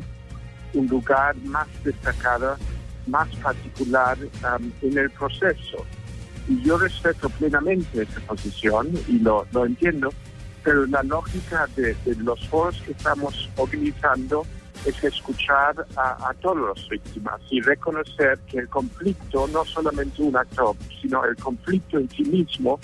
[0.76, 2.58] un lugar más destacado,
[3.08, 5.86] más particular am, en el proceso.
[6.48, 10.14] Y yo respeto plenamente esa posición y lo, lo entiendo,
[10.64, 14.46] pero la lógica de, de los foros que estamos organizando
[14.86, 20.36] es escuchar a, a todas las víctimas y reconocer que el conflicto no solamente un
[20.36, 22.80] actor, sino el conflicto en sí mismo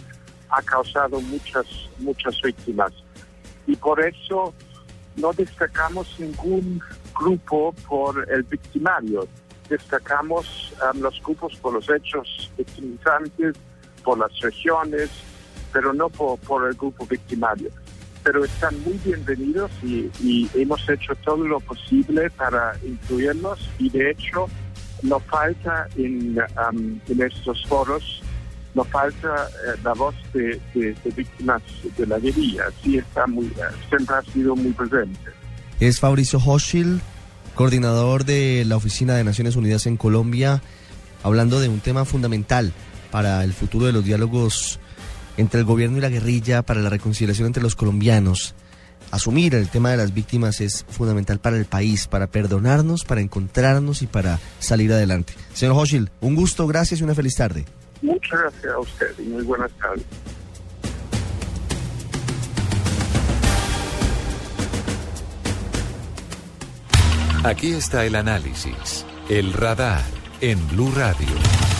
[0.49, 1.65] ha causado muchas,
[1.99, 2.91] muchas víctimas.
[3.67, 4.54] Y por eso
[5.17, 6.82] no destacamos ningún
[7.13, 9.28] grupo por el victimario,
[9.69, 13.56] destacamos um, los grupos por los hechos victimizantes,
[14.04, 15.10] por las regiones,
[15.71, 17.69] pero no por, el grupo victimario.
[18.24, 20.10] Pero están muy bienvenidos y,
[20.54, 24.47] hemos hecho todo lo posible para incluirlos y de hecho
[25.02, 28.21] no falta en, um, en estos foros,
[28.76, 31.62] no falta eh, la voz de, de- de víctimas
[31.97, 35.32] de la guerrilla, sí está muy, eh, siempre ha sido muy presente.
[35.82, 37.02] Es Fabricio Hochschild,
[37.56, 40.62] coordinador de la Oficina de Naciones Unidas en Colombia,
[41.24, 42.72] hablando de un tema fundamental
[43.10, 44.80] para el futuro de los diálogos
[45.38, 48.54] entre el gobierno y la guerrilla, para la reconciliación entre los colombianos.
[49.10, 54.04] Asumir el tema de las víctimas es fundamental para el país, para perdonarnos, para encontrarnos
[54.04, 55.34] y para salir adelante.
[55.54, 57.65] Señor Hochschild, un gusto, gracias y una feliz tarde.
[58.04, 60.06] Muchas gracias a usted y muy buenas tardes.
[67.43, 70.04] Aquí está el análisis, el radar
[70.42, 71.71] en Blue Radio.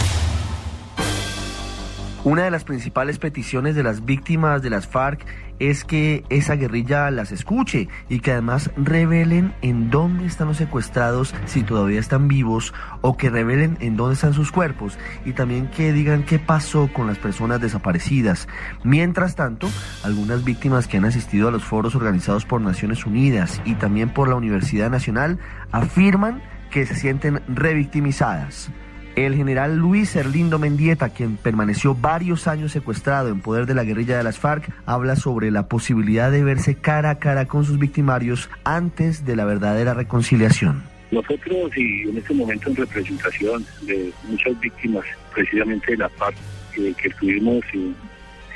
[2.24, 5.26] Una de las principales peticiones de las víctimas de las FARC
[5.58, 11.34] es que esa guerrilla las escuche y que además revelen en dónde están los secuestrados
[11.46, 15.94] si todavía están vivos o que revelen en dónde están sus cuerpos y también que
[15.94, 18.48] digan qué pasó con las personas desaparecidas.
[18.84, 19.68] Mientras tanto,
[20.04, 24.30] algunas víctimas que han asistido a los foros organizados por Naciones Unidas y también por
[24.30, 25.40] la Universidad Nacional
[25.72, 28.70] afirman que se sienten revictimizadas.
[29.16, 34.18] El general Luis Erlindo Mendieta, quien permaneció varios años secuestrado en poder de la guerrilla
[34.18, 38.50] de las FARC, habla sobre la posibilidad de verse cara a cara con sus victimarios
[38.64, 40.84] antes de la verdadera reconciliación.
[41.12, 45.04] Nosotros, y en este momento en representación de muchas víctimas,
[45.34, 46.38] precisamente de la FARC,
[46.78, 47.94] eh, que estuvimos en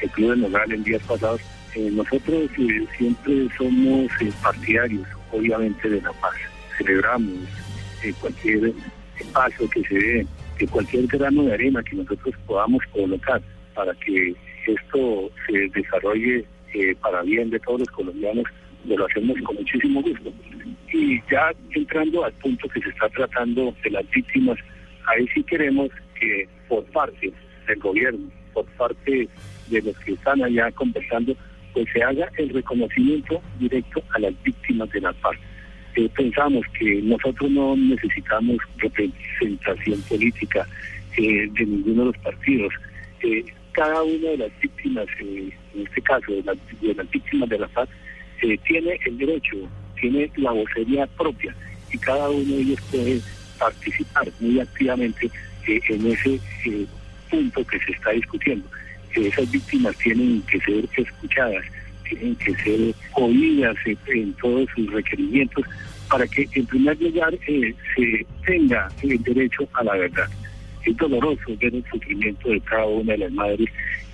[0.01, 1.41] el Club de Nogal en días pasados,
[1.75, 4.09] eh, nosotros eh, siempre somos
[4.41, 6.35] partidarios, obviamente, de la paz.
[6.77, 7.33] Celebramos
[8.21, 8.71] cualquier
[9.33, 10.27] paso que se dé
[10.57, 13.41] que cualquier grano de arena que nosotros podamos colocar
[13.73, 14.35] para que
[14.67, 18.45] esto se desarrolle eh, para bien de todos los colombianos,
[18.85, 20.31] lo hacemos con muchísimo gusto.
[20.91, 24.57] Y ya entrando al punto que se está tratando de las víctimas,
[25.07, 25.89] ahí sí queremos
[26.19, 27.31] que por parte
[27.67, 29.27] del gobierno, por parte
[29.67, 31.35] de los que están allá conversando,
[31.73, 35.13] pues se haga el reconocimiento directo a las víctimas de la
[36.15, 40.67] pensamos que nosotros no necesitamos representación política
[41.17, 42.73] eh, de ninguno de los partidos.
[43.21, 47.67] Eh, cada una de las víctimas, eh, en este caso de, las víctimas de la
[47.69, 47.89] paz,
[48.67, 49.55] tiene el derecho,
[49.99, 51.55] tiene la vocería propia
[51.91, 53.19] y cada uno de ellos puede
[53.57, 55.31] participar muy activamente
[55.65, 56.39] en ese
[57.29, 58.67] punto que se está discutiendo.
[59.15, 61.65] esas víctimas tienen que ser escuchadas,
[62.09, 63.75] tienen que ser oídas
[64.07, 65.65] en todos sus requerimientos
[66.09, 70.27] para que en primer lugar eh, se tenga el derecho a la verdad.
[70.85, 73.69] Es doloroso ver el sufrimiento de cada una de las madres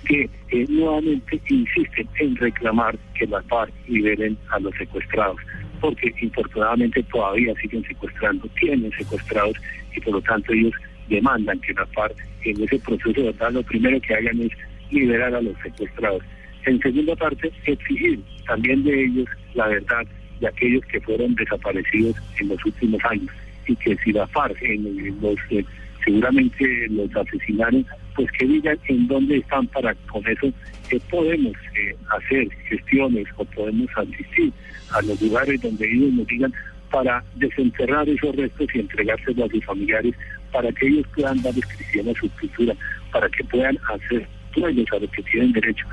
[0.06, 5.36] que eh, nuevamente insisten en reclamar que la FARC liberen a los secuestrados,
[5.80, 9.56] porque infortunadamente todavía siguen secuestrando, tienen secuestrados
[9.94, 10.72] y por lo tanto ellos
[11.08, 14.50] demandan que la FARC en ese proceso de verdad lo primero que hagan es
[14.90, 16.22] liberar a los secuestrados.
[16.64, 20.06] En segunda parte, exigir también de ellos la verdad
[20.40, 23.30] de aquellos que fueron desaparecidos en los últimos años
[23.66, 25.64] y que si la FARC en los eh,
[26.04, 27.86] seguramente los asesinaron,
[28.16, 30.52] pues que digan en dónde están para con eso
[30.88, 34.52] que podemos eh, hacer gestiones o podemos asistir
[34.90, 36.52] a los lugares donde ellos nos digan
[36.90, 40.14] para desenterrar esos restos y entregárselos a sus familiares
[40.52, 42.74] para que ellos puedan dar descripción a su cultura,
[43.10, 45.86] para que puedan hacer dueños a lo que tienen derecho.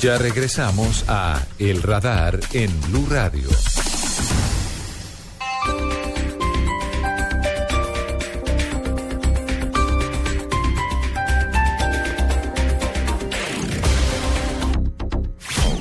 [0.00, 3.48] Ya regresamos a El Radar en Blue Radio.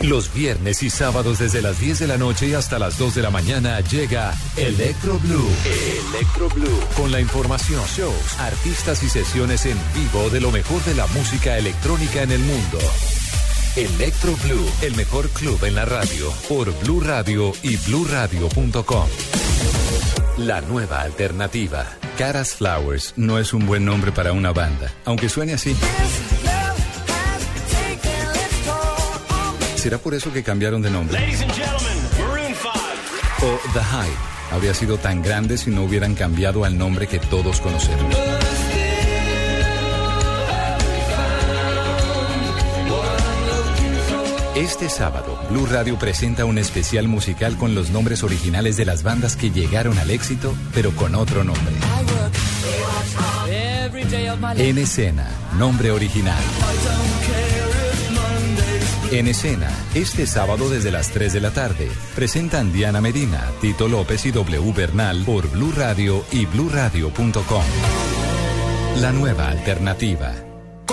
[0.02, 3.30] Los viernes y sábados desde las 10 de la noche hasta las 2 de la
[3.30, 5.48] mañana llega Electro Blue.
[6.12, 6.80] Electro Blue.
[6.96, 11.58] Con la información, shows, artistas y sesiones en vivo de lo mejor de la música
[11.58, 12.80] electrónica en el mundo.
[13.78, 19.08] Electro Blue, el mejor club en la radio, por Blue Radio y bluradio.com.
[20.38, 21.86] La nueva alternativa.
[22.18, 25.76] Caras Flowers no es un buen nombre para una banda, aunque suene así.
[29.76, 31.20] ¿Será por eso que cambiaron de nombre?
[33.44, 34.18] O The High
[34.54, 38.16] habría sido tan grande si no hubieran cambiado al nombre que todos conocemos.
[44.58, 49.36] Este sábado, Blue Radio presenta un especial musical con los nombres originales de las bandas
[49.36, 51.76] que llegaron al éxito, pero con otro nombre.
[54.56, 55.28] En escena,
[55.60, 56.42] nombre original.
[59.12, 64.26] En escena, este sábado desde las 3 de la tarde, presentan Diana Medina, Tito López
[64.26, 67.64] y W Bernal por Blue Radio y bluradio.com.
[69.02, 70.47] La nueva alternativa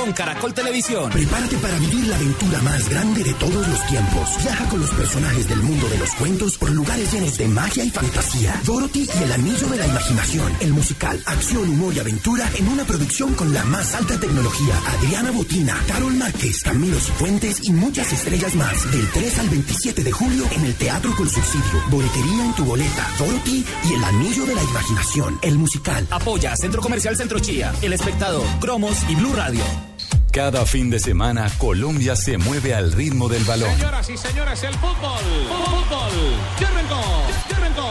[0.05, 1.11] con Caracol Televisión.
[1.11, 4.29] Prepárate para vivir la aventura más grande de todos los tiempos.
[4.43, 7.91] Viaja con los personajes del mundo de los cuentos por lugares llenos de magia y
[7.91, 8.61] fantasía.
[8.67, 10.53] Dorothy y el anillo de la imaginación.
[10.61, 14.75] El musical, acción, humor y aventura en una producción con la más alta tecnología.
[14.99, 18.93] Adriana Botina, Carol Márquez, Camilo Cifuentes y muchas estrellas más.
[18.93, 21.83] Del 3 al 27 de julio en el Teatro con Subsidio.
[21.91, 23.09] Boletería en tu boleta.
[23.19, 25.39] Dorothy y el anillo de la imaginación.
[25.41, 26.07] El musical.
[26.11, 29.94] Apoya Centro Comercial Centro Chía, El Espectador, Cromos y Blue Radio.
[30.35, 33.71] Cada fin de semana Colombia se mueve al ritmo del balón.
[33.71, 36.11] Señoras y señores, el fútbol, fútbol.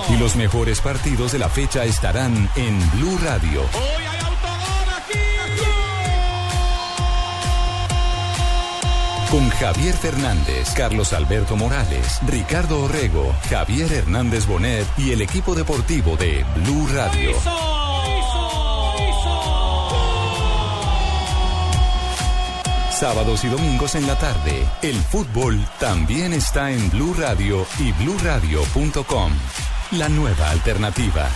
[0.10, 3.62] Y los mejores partidos de la fecha estarán en Blue Radio.
[3.62, 5.20] Hoy hay autogol aquí.
[9.32, 16.18] Con Javier Fernández, Carlos Alberto Morales, Ricardo Orrego, Javier Hernández Bonet y el equipo deportivo
[16.18, 17.32] de Blue Radio.
[23.04, 29.30] Sábados y domingos en la tarde, el fútbol también está en Blue Radio y bluradio.com.
[29.92, 31.28] La nueva alternativa.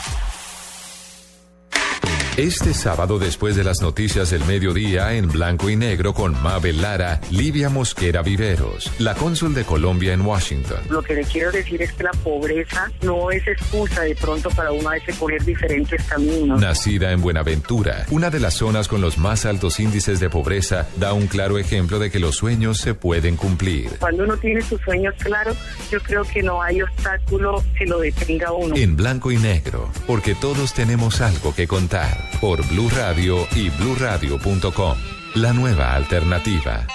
[2.38, 7.20] Este sábado, después de las noticias del mediodía, en blanco y negro con Mabel Lara,
[7.32, 10.78] Livia Mosquera Viveros, la cónsul de Colombia en Washington.
[10.88, 14.72] Lo que le quiero decir es que la pobreza no es excusa de pronto para
[14.72, 16.62] uno a veces poner diferentes caminos.
[16.62, 21.14] Nacida en Buenaventura, una de las zonas con los más altos índices de pobreza, da
[21.14, 23.98] un claro ejemplo de que los sueños se pueden cumplir.
[24.00, 25.58] Cuando uno tiene sus sueños claros,
[25.90, 28.76] yo creo que no hay obstáculo que lo detenga a uno.
[28.76, 32.27] En blanco y negro, porque todos tenemos algo que contar.
[32.40, 34.98] Por Blue Radio y bluradio.com.
[35.36, 36.86] La nueva alternativa.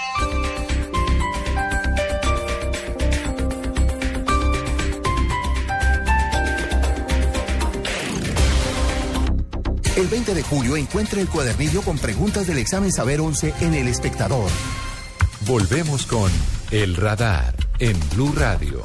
[9.97, 13.89] El 20 de julio encuentre el cuadernillo con preguntas del examen Saber 11 en El
[13.89, 14.51] Espectador.
[15.47, 16.33] Volvemos con
[16.71, 18.85] El Radar en Blue Radio.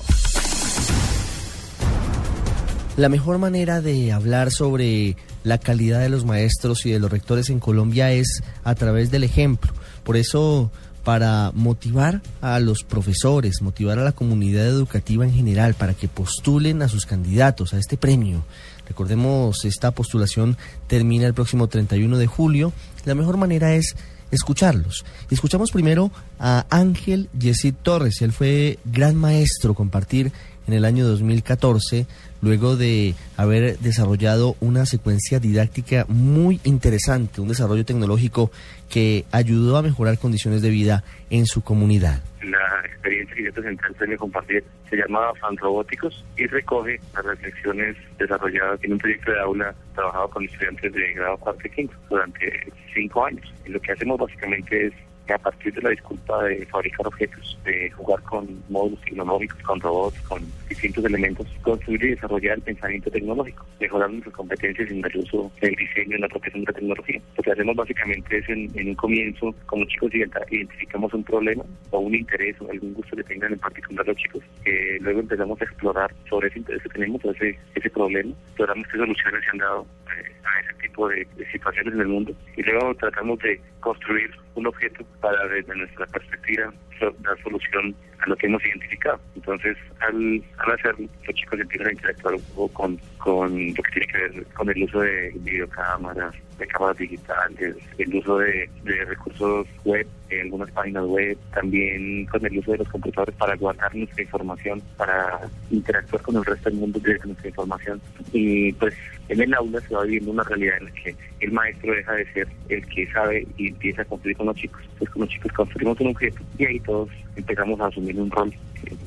[2.98, 5.16] La mejor manera de hablar sobre
[5.48, 9.24] la calidad de los maestros y de los rectores en Colombia es a través del
[9.24, 9.72] ejemplo.
[10.04, 10.72] Por eso,
[11.06, 16.82] para motivar a los profesores, motivar a la comunidad educativa en general, para que postulen
[16.82, 18.44] a sus candidatos a este premio.
[18.88, 22.74] Recordemos, esta postulación termina el próximo 31 de julio.
[23.06, 23.96] La mejor manera es
[24.32, 25.06] escucharlos.
[25.32, 28.22] Escuchamos primero a Ángel Yesid Torres.
[28.22, 30.34] Él fue gran maestro compartir
[30.68, 32.06] en el año 2014
[32.42, 38.52] luego de haber desarrollado una secuencia didáctica muy interesante, un desarrollo tecnológico
[38.90, 42.22] que ayudó a mejorar condiciones de vida en su comunidad.
[42.42, 47.98] La experiencia que yo presenté al compartir se llama Fan Robóticos y recoge las reflexiones
[48.18, 52.72] desarrolladas en un proyecto de aula trabajado con estudiantes de grado cuarto y quinto durante
[52.94, 53.54] cinco años.
[53.66, 54.94] Y lo que hacemos básicamente es
[55.34, 60.20] a partir de la disculpa de fabricar objetos, de jugar con módulos tecnológicos, con robots,
[60.22, 65.52] con distintos elementos, construir y desarrollar el pensamiento tecnológico, mejorar nuestras competencias en el uso
[65.62, 67.22] del diseño, en la aplicación de tecnología.
[67.38, 72.16] Lo que hacemos básicamente es en, un comienzo, como chicos identificamos un problema o un
[72.16, 76.14] interés o algún gusto que tengan en particular los chicos, que luego empezamos a explorar
[76.30, 80.32] sobre ese interés que tenemos, ese, ese problema, exploramos qué soluciones se han dado eh,
[80.44, 80.74] a ese
[81.08, 86.06] de situaciones en el mundo y luego tratamos de construir un objeto para desde nuestra
[86.08, 89.20] perspectiva dar solución a lo que hemos identificado.
[89.36, 93.92] Entonces, al, al hacerlo, los chicos empiezan a interactuar un poco con, con lo que
[93.94, 99.06] tiene que ver con el uso de videocámaras, de cámaras digitales, el uso de, de
[99.06, 103.96] recursos web, en algunas páginas web, también con el uso de los computadores para guardar
[103.96, 105.40] nuestra información, para
[105.70, 108.02] interactuar con el resto del mundo desde nuestra información.
[108.34, 108.94] Y pues
[109.30, 112.34] en el aula se va viviendo una realidad en la que el maestro deja de
[112.34, 114.82] ser el que sabe y empieza a construir con los chicos.
[114.84, 118.54] Entonces con los chicos construimos un objeto y ahí todos empezamos a asumir un rol.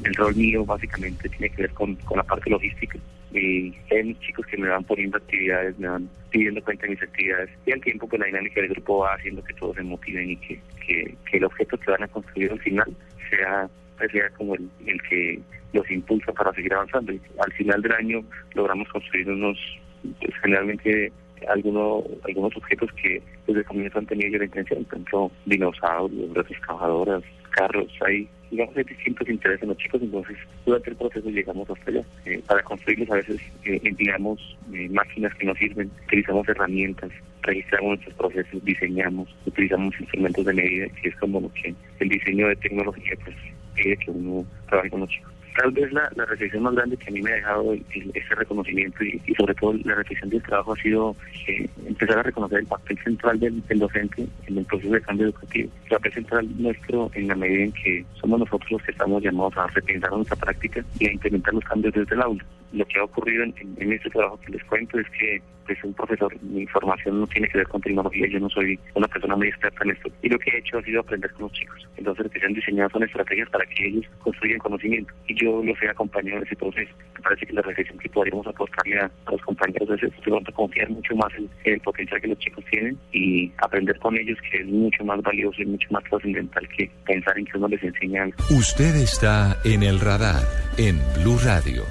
[0.05, 2.98] El rol mío básicamente tiene que ver con, con la parte logística.
[3.33, 7.51] Y hay chicos que me van poniendo actividades, me van pidiendo cuenta de mis actividades.
[7.66, 10.37] Y al tiempo, pues la dinámica del grupo va haciendo que todos se motiven y
[10.37, 12.97] que, que, el objeto que van a construir al final
[13.31, 13.68] sea,
[13.99, 15.41] pues, sea como el, el que
[15.72, 17.12] los impulsa para seguir avanzando.
[17.12, 18.24] Al final del año
[18.55, 19.59] logramos construir unos,
[20.03, 21.12] pues, generalmente
[21.49, 27.22] algunos algunos objetos que desde el comienzo han tenido la intención, por ejemplo, dinosaurios, excavadoras,
[27.51, 30.36] carros, hay digamos hay distintos intereses en los chicos, entonces
[30.66, 32.03] durante el proceso llegamos hasta allá.
[32.24, 37.11] Eh, para construirlos a veces eh, empleamos eh, máquinas que nos sirven, utilizamos herramientas,
[37.43, 42.49] registramos nuestros procesos, diseñamos, utilizamos instrumentos de medida, que es como lo que el diseño
[42.49, 43.36] de tecnología pues
[43.74, 47.09] pide que uno trabaje con los chicos tal vez la, la, reflexión más grande que
[47.09, 50.76] a mí me ha dejado ese reconocimiento y, sobre todo la reflexión del trabajo ha
[50.76, 55.26] sido eh, empezar a reconocer el papel central del, docente en el proceso de cambio
[55.26, 55.70] educativo.
[55.84, 59.57] El papel central nuestro en la medida en que somos nosotros los que estamos llamados
[59.57, 62.44] a repensar nuestra práctica y a implementar los cambios desde el aula.
[62.73, 65.95] Lo que ha ocurrido en, en, este trabajo que les cuento es que pues un
[65.95, 69.49] profesor, mi formación no tiene que ver con tecnología, yo no soy una persona muy
[69.49, 70.11] experta en esto.
[70.23, 71.87] Y lo que he hecho ha sido aprender con los chicos.
[71.97, 75.12] Entonces lo que se han diseñado son estrategias para que ellos construyan conocimiento.
[75.29, 76.57] Y yo los he acompañado en ese.
[76.61, 81.14] Me parece que la reflexión que podríamos aportarle a, los compañeros es de confiar mucho
[81.14, 85.05] más en, el potencial que los chicos tienen y aprender con ellos que es mucho
[85.05, 88.37] más valioso y mucho más trascendental que pensar en que uno les enseña algo.
[88.51, 90.43] Usted está en el radar
[90.79, 91.85] en Blue Radio.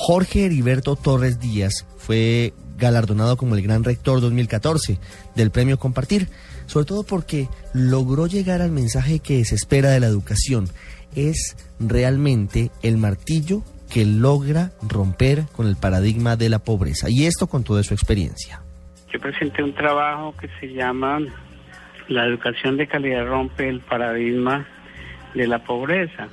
[0.00, 4.96] Jorge Heriberto Torres Díaz fue galardonado como el Gran Rector 2014
[5.34, 6.28] del Premio Compartir.
[6.66, 10.68] sobre todo porque logró llegar al mensaje que se espera de la educación.
[11.16, 17.08] Es realmente el martillo que logra romper con el paradigma de la pobreza.
[17.10, 18.62] Y esto con toda su experiencia.
[19.12, 21.18] Yo presenté un trabajo que se llama
[22.06, 24.64] La educación de calidad rompe el paradigma
[25.34, 26.28] de la pobreza,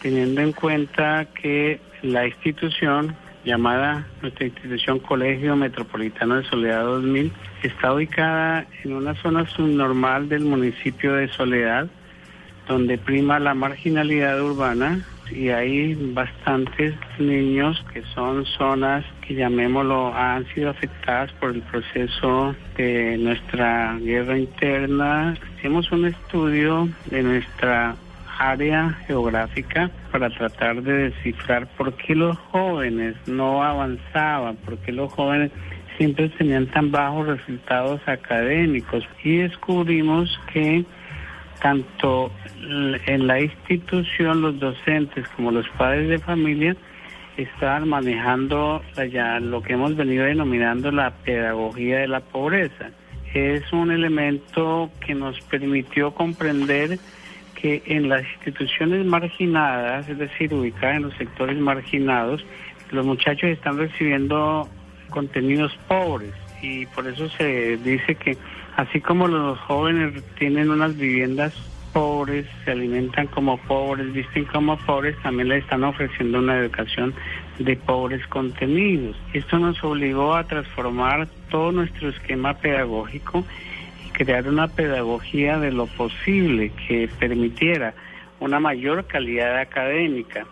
[0.00, 7.32] teniendo en cuenta que la institución llamada nuestra institución Colegio Metropolitano de Soledad 2000
[7.62, 11.88] está ubicada en una zona subnormal del municipio de Soledad,
[12.68, 20.46] donde prima la marginalidad urbana y hay bastantes niños que son zonas que llamémoslo han
[20.54, 25.36] sido afectadas por el proceso de nuestra guerra interna.
[25.58, 27.96] Hicimos un estudio de nuestra
[28.38, 35.12] área geográfica para tratar de descifrar por qué los jóvenes no avanzaban, por qué los
[35.12, 35.50] jóvenes
[35.96, 40.84] siempre tenían tan bajos resultados académicos y descubrimos que
[41.60, 42.30] tanto
[43.06, 46.76] en la institución los docentes como los padres de familia
[47.36, 48.82] estaban manejando
[49.12, 52.90] ya lo que hemos venido denominando la pedagogía de la pobreza.
[53.34, 56.98] Es un elemento que nos permitió comprender
[57.60, 62.44] que en las instituciones marginadas, es decir, ubicadas en los sectores marginados,
[62.90, 64.68] los muchachos están recibiendo
[65.10, 66.32] contenidos pobres
[66.62, 68.36] y por eso se dice que
[68.76, 71.54] así como los jóvenes tienen unas viviendas
[71.92, 77.14] pobres, se alimentan como pobres, visten como pobres, también le están ofreciendo una educación
[77.58, 79.16] de pobres contenidos.
[79.32, 83.46] Esto nos obligó a transformar todo nuestro esquema pedagógico
[84.16, 87.94] crear una pedagogía de lo posible que permitiera
[88.40, 90.46] una mayor calidad académica,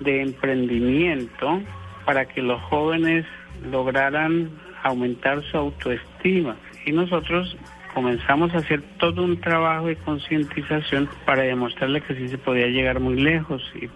[0.00, 1.60] de emprendimiento,
[2.04, 3.26] para que los jóvenes
[3.70, 4.50] lograran
[4.84, 6.56] aumentar su autoestima.
[6.86, 7.56] Y nosotros
[7.92, 13.00] comenzamos a hacer todo un trabajo de concientización para demostrarle que sí se podía llegar
[13.00, 13.88] muy lejos y,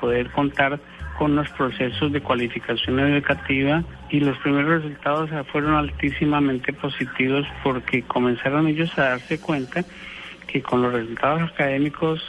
[0.00, 0.80] poder contar
[1.18, 8.68] con los procesos de cualificación educativa y los primeros resultados fueron altísimamente positivos porque comenzaron
[8.68, 9.84] ellos a darse cuenta
[10.46, 12.22] que con los resultados académicos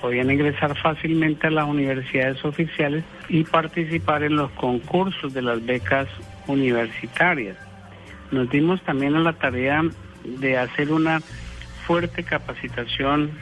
[0.00, 6.08] podían ingresar fácilmente a las universidades oficiales y participar en los concursos de las becas
[6.46, 7.58] universitarias.
[8.30, 9.82] Nos dimos también a la tarea
[10.24, 11.20] de hacer una
[11.86, 13.32] fuerte capacitación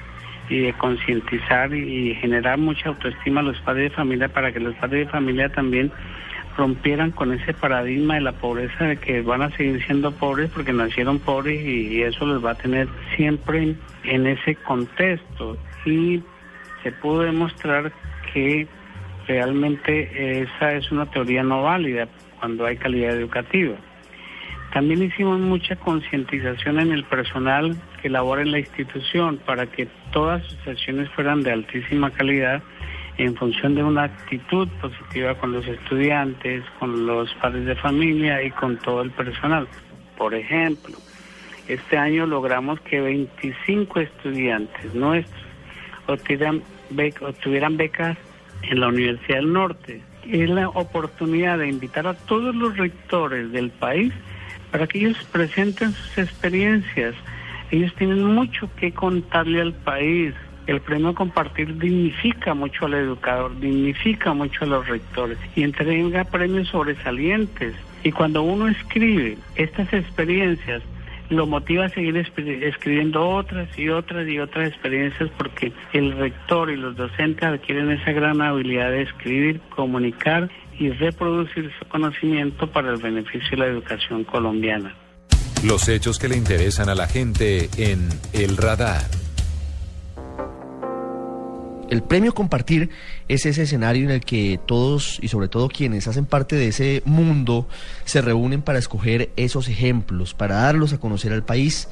[0.49, 4.75] y de concientizar y generar mucha autoestima a los padres de familia para que los
[4.77, 5.93] padres de familia también
[6.57, 10.73] rompieran con ese paradigma de la pobreza de que van a seguir siendo pobres porque
[10.73, 16.21] nacieron pobres y, eso los va a tener siempre en ese contexto y
[16.83, 17.93] se pudo demostrar
[18.33, 18.67] que
[19.27, 22.09] realmente esa es una teoría no válida
[22.41, 23.77] cuando hay calidad educativa.
[24.73, 30.43] También hicimos mucha concientización en el personal que labora en la institución para que todas
[30.45, 32.63] sus sesiones fueran de altísima calidad
[33.19, 38.51] en función de una actitud positiva con los estudiantes, con los padres de familia y
[38.53, 39.67] con todo el personal.
[40.17, 40.97] Por ejemplo,
[41.67, 45.43] este año logramos que 25 estudiantes nuestros
[46.07, 46.63] obtuvieran,
[47.21, 48.17] obtuvieran becas
[48.63, 50.01] en la Universidad del Norte.
[50.31, 54.13] Es la oportunidad de invitar a todos los rectores del país
[54.71, 57.15] para que ellos presenten sus experiencias.
[57.71, 60.35] Ellos tienen mucho que contarle al país.
[60.67, 66.69] El premio compartir dignifica mucho al educador, dignifica mucho a los rectores y entrega premios
[66.69, 67.75] sobresalientes.
[68.05, 70.83] Y cuando uno escribe estas experiencias,
[71.31, 76.77] lo motiva a seguir escribiendo otras y otras y otras experiencias porque el rector y
[76.77, 80.49] los docentes adquieren esa gran habilidad de escribir, comunicar
[80.79, 84.95] y reproducir su conocimiento para el beneficio de la educación colombiana.
[85.65, 89.05] Los hechos que le interesan a la gente en El Radar.
[91.91, 92.91] El premio Compartir
[93.27, 97.03] es ese escenario en el que todos y sobre todo quienes hacen parte de ese
[97.07, 97.67] mundo
[98.05, 101.89] se reúnen para escoger esos ejemplos, para darlos a conocer al país.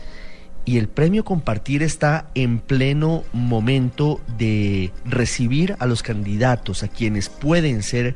[0.64, 7.28] Y el premio Compartir está en pleno momento de recibir a los candidatos, a quienes
[7.28, 8.14] pueden ser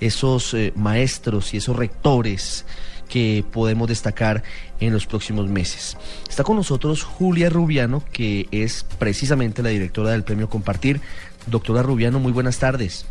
[0.00, 2.66] esos eh, maestros y esos rectores
[3.10, 4.42] que podemos destacar
[4.78, 5.98] en los próximos meses.
[6.28, 11.00] Está con nosotros Julia Rubiano, que es precisamente la directora del Premio Compartir.
[11.46, 13.04] Doctora Rubiano, muy buenas tardes.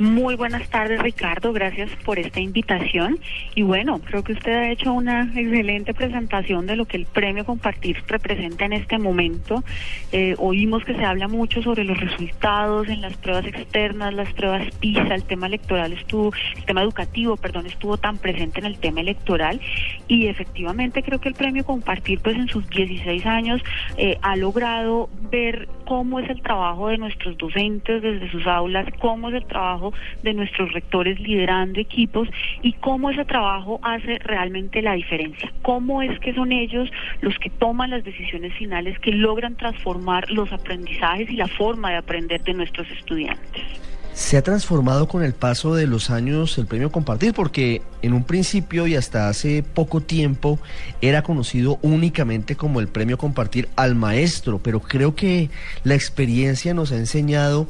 [0.00, 1.52] Muy buenas tardes, Ricardo.
[1.52, 3.18] Gracias por esta invitación.
[3.54, 7.44] Y bueno, creo que usted ha hecho una excelente presentación de lo que el premio
[7.44, 9.62] Compartir representa en este momento.
[10.10, 14.74] Eh, oímos que se habla mucho sobre los resultados en las pruebas externas, las pruebas
[14.76, 19.02] PISA, el tema electoral estuvo, el tema educativo, perdón, estuvo tan presente en el tema
[19.02, 19.60] electoral.
[20.08, 23.60] Y efectivamente creo que el premio Compartir, pues en sus 16 años,
[23.98, 29.28] eh, ha logrado ver cómo es el trabajo de nuestros docentes desde sus aulas, cómo
[29.28, 32.28] es el trabajo de nuestros rectores liderando equipos
[32.62, 35.52] y cómo ese trabajo hace realmente la diferencia.
[35.62, 36.88] Cómo es que son ellos
[37.22, 41.96] los que toman las decisiones finales que logran transformar los aprendizajes y la forma de
[41.96, 43.89] aprender de nuestros estudiantes
[44.20, 48.22] se ha transformado con el paso de los años el premio Compartir, porque en un
[48.22, 50.58] principio y hasta hace poco tiempo
[51.00, 55.48] era conocido únicamente como el premio Compartir al maestro, pero creo que
[55.84, 57.66] la experiencia nos ha enseñado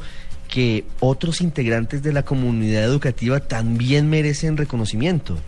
[0.49, 5.39] que otros integrantes de la comunidad educativa también merecen reconocimiento.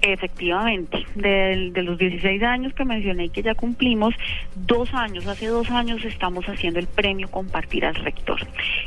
[0.00, 4.14] Efectivamente, de, los 16 años que mencioné que ya cumplimos,
[4.54, 8.38] dos años, hace dos años estamos haciendo el premio Compartir al Rector.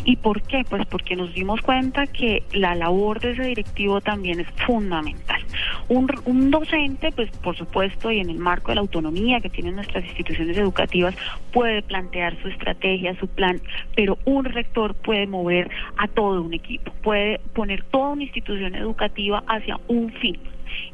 [0.05, 0.63] ¿Y por qué?
[0.69, 5.41] Pues porque nos dimos cuenta que la labor de ese directivo también es fundamental.
[5.89, 9.75] Un, un docente, pues por supuesto, y en el marco de la autonomía que tienen
[9.75, 11.13] nuestras instituciones educativas,
[11.51, 13.59] puede plantear su estrategia, su plan,
[13.97, 19.43] pero un rector puede mover a todo un equipo, puede poner toda una institución educativa
[19.47, 20.39] hacia un fin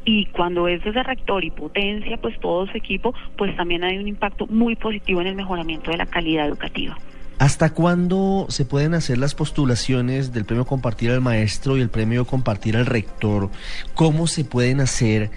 [0.06, 4.08] y cuando es ese rector y potencia pues todo su equipo, pues también hay un
[4.08, 6.98] impacto muy positivo en el mejoramiento de la calidad educativa.
[7.40, 12.26] ¿Hasta cuándo se pueden hacer las postulaciones del premio Compartir al Maestro y el premio
[12.26, 13.52] Compartir al Rector?
[13.94, 15.30] ¿Cómo se pueden hacer?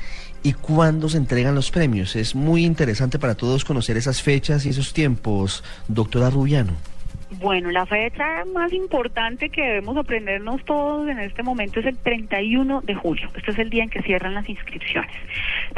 [0.42, 2.16] ¿Y cuándo se entregan los premios?
[2.16, 6.72] Es muy interesante para todos conocer esas fechas y esos tiempos, doctora Rubiano.
[7.38, 12.80] Bueno, la fecha más importante que debemos aprendernos todos en este momento es el 31
[12.80, 13.28] de julio.
[13.36, 15.12] Este es el día en que cierran las inscripciones.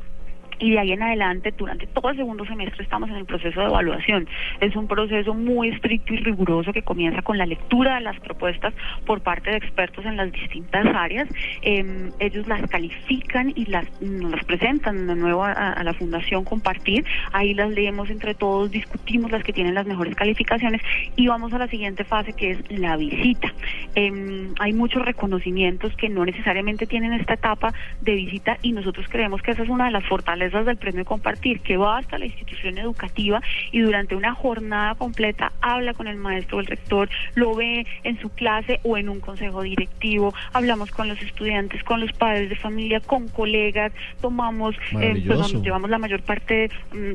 [0.61, 3.65] y de ahí en adelante, durante todo el segundo semestre, estamos en el proceso de
[3.65, 4.27] evaluación.
[4.59, 8.73] Es un proceso muy estricto y riguroso que comienza con la lectura de las propuestas
[9.05, 11.27] por parte de expertos en las distintas áreas.
[11.63, 17.05] Em, ellos las califican y las, nos las presentan de nuevo a, la Fundación Compartir.
[17.33, 20.81] Ahí las leemos entre todos, discutimos las que tienen las mejores calificaciones
[21.15, 23.51] y vamos a la siguiente fase que es la visita.
[23.95, 29.41] Em, hay muchos reconocimientos que no necesariamente tienen esta etapa de visita y nosotros creemos
[29.41, 32.77] que esa es una de las fortalezas del premio Compartir, que va hasta la institución
[32.77, 33.41] educativa
[33.71, 38.19] y durante una jornada completa habla con el maestro o el rector, lo ve en
[38.19, 42.55] su clase o en un consejo directivo, hablamos con los estudiantes, con los padres de
[42.55, 47.13] familia, con colegas, tomamos, eh, pues, llevamos la mayor parte mm,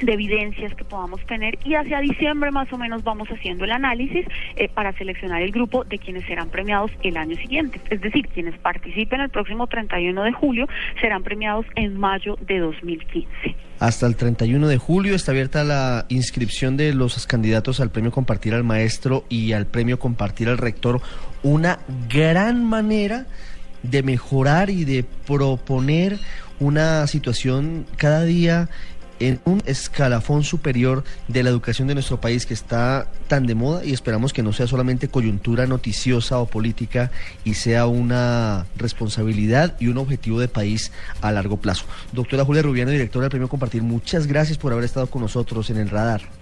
[0.00, 4.26] de evidencias que podamos tener y hacia diciembre más o menos vamos haciendo el análisis
[4.56, 7.80] eh, para seleccionar el grupo de quienes serán premiados el año siguiente.
[7.90, 10.66] Es decir, quienes participen el próximo 31 de julio
[11.00, 13.56] serán premiados en mayo de 2015.
[13.80, 18.54] Hasta el 31 de julio está abierta la inscripción de los candidatos al premio Compartir
[18.54, 21.00] al Maestro y al premio Compartir al Rector.
[21.42, 21.78] Una
[22.08, 23.26] gran manera
[23.82, 26.18] de mejorar y de proponer
[26.60, 28.68] una situación cada día
[29.20, 33.84] en un escalafón superior de la educación de nuestro país que está tan de moda
[33.84, 37.10] y esperamos que no sea solamente coyuntura noticiosa o política
[37.44, 41.84] y sea una responsabilidad y un objetivo de país a largo plazo.
[42.12, 45.78] Doctora Julia Rubiano, directora del Premio Compartir, muchas gracias por haber estado con nosotros en
[45.78, 46.37] el radar.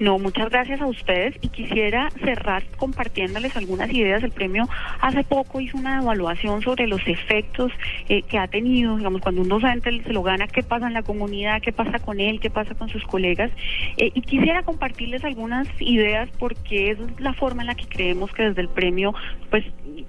[0.00, 4.22] No, muchas gracias a ustedes y quisiera cerrar compartiéndoles algunas ideas.
[4.22, 4.68] El premio
[5.00, 7.72] hace poco hizo una evaluación sobre los efectos
[8.08, 11.02] eh, que ha tenido, digamos, cuando un docente se lo gana, qué pasa en la
[11.02, 13.50] comunidad, qué pasa con él, qué pasa con sus colegas.
[13.96, 18.44] Eh, y quisiera compartirles algunas ideas porque es la forma en la que creemos que
[18.44, 19.14] desde el premio,
[19.50, 19.64] pues,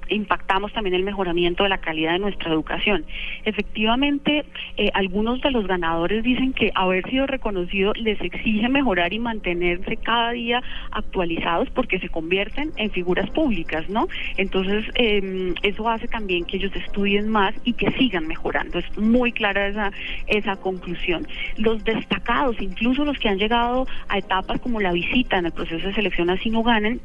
[0.09, 3.05] impactamos también el mejoramiento de la calidad de nuestra educación.
[3.45, 4.45] Efectivamente,
[4.77, 9.97] eh, algunos de los ganadores dicen que haber sido reconocido les exige mejorar y mantenerse
[9.97, 14.07] cada día actualizados porque se convierten en figuras públicas, ¿no?
[14.37, 18.79] Entonces, em, eso hace también que ellos estudien más y que sigan mejorando.
[18.79, 19.91] Es muy clara esa,
[20.27, 21.27] esa conclusión.
[21.57, 25.87] Los destacados, incluso los que han llegado a etapas como la visita en el proceso
[25.87, 27.01] de selección así no ganen,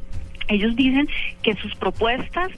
[0.48, 1.08] ellos dicen
[1.42, 2.50] que sus propuestas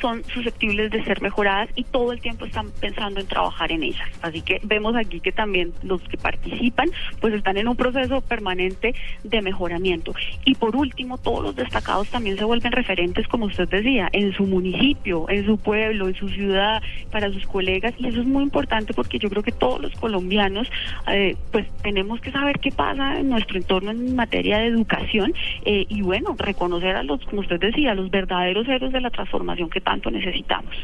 [0.00, 4.08] son susceptibles de ser mejoradas y todo el tiempo están pensando en trabajar en ellas.
[4.22, 6.90] Así que vemos aquí que también los que participan
[7.20, 8.94] pues están en un proceso permanente
[9.24, 10.14] de mejoramiento.
[10.44, 14.44] Y por último, todos los destacados también se vuelven referentes, como usted decía, en su
[14.44, 18.92] municipio, en su pueblo, en su ciudad, para sus colegas y eso es muy importante
[18.94, 20.68] porque yo creo que todos los colombianos
[21.08, 25.34] eh, pues tenemos que saber qué pasa en nuestro entorno en materia de educación
[25.64, 29.70] eh, y bueno, reconocer a los, como usted decía, los verdaderos héroes de la transformación
[29.70, 30.74] que tanto necesitamos.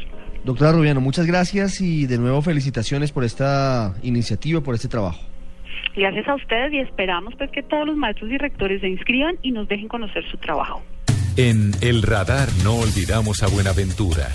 [0.43, 5.19] Doctora Rubiano, muchas gracias y de nuevo felicitaciones por esta iniciativa, por este trabajo.
[5.95, 9.51] Gracias a ustedes y esperamos pues que todos los maestros y rectores se inscriban y
[9.51, 10.81] nos dejen conocer su trabajo.
[11.37, 14.27] En El Radar no olvidamos a Buenaventura.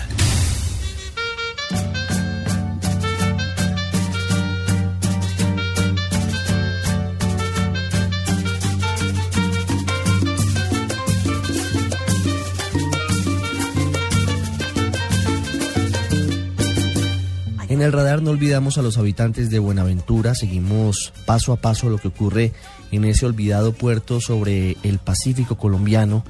[17.81, 21.97] En el radar no olvidamos a los habitantes de Buenaventura, seguimos paso a paso lo
[21.97, 22.53] que ocurre
[22.91, 26.23] en ese olvidado puerto sobre el Pacífico colombiano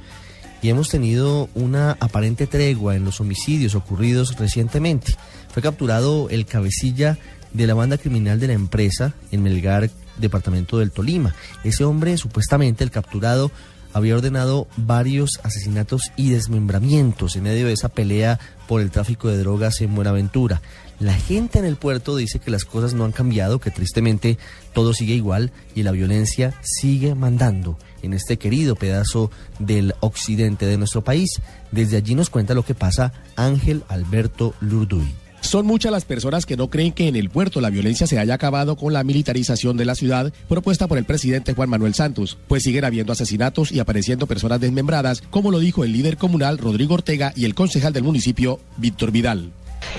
[0.62, 5.14] y hemos tenido una aparente tregua en los homicidios ocurridos recientemente.
[5.52, 7.18] Fue capturado el cabecilla
[7.52, 11.34] de la banda criminal de la empresa en Melgar, departamento del Tolima.
[11.64, 13.50] Ese hombre, supuestamente el capturado,
[13.92, 19.36] había ordenado varios asesinatos y desmembramientos en medio de esa pelea por el tráfico de
[19.36, 20.62] drogas en Buenaventura.
[21.02, 24.38] La gente en el puerto dice que las cosas no han cambiado, que tristemente
[24.72, 29.28] todo sigue igual y la violencia sigue mandando en este querido pedazo
[29.58, 31.42] del occidente de nuestro país.
[31.72, 35.12] Desde allí nos cuenta lo que pasa Ángel Alberto Lurduy.
[35.40, 38.34] Son muchas las personas que no creen que en el puerto la violencia se haya
[38.34, 42.62] acabado con la militarización de la ciudad propuesta por el presidente Juan Manuel Santos, pues
[42.62, 47.32] siguen habiendo asesinatos y apareciendo personas desmembradas, como lo dijo el líder comunal Rodrigo Ortega
[47.34, 49.50] y el concejal del municipio Víctor Vidal.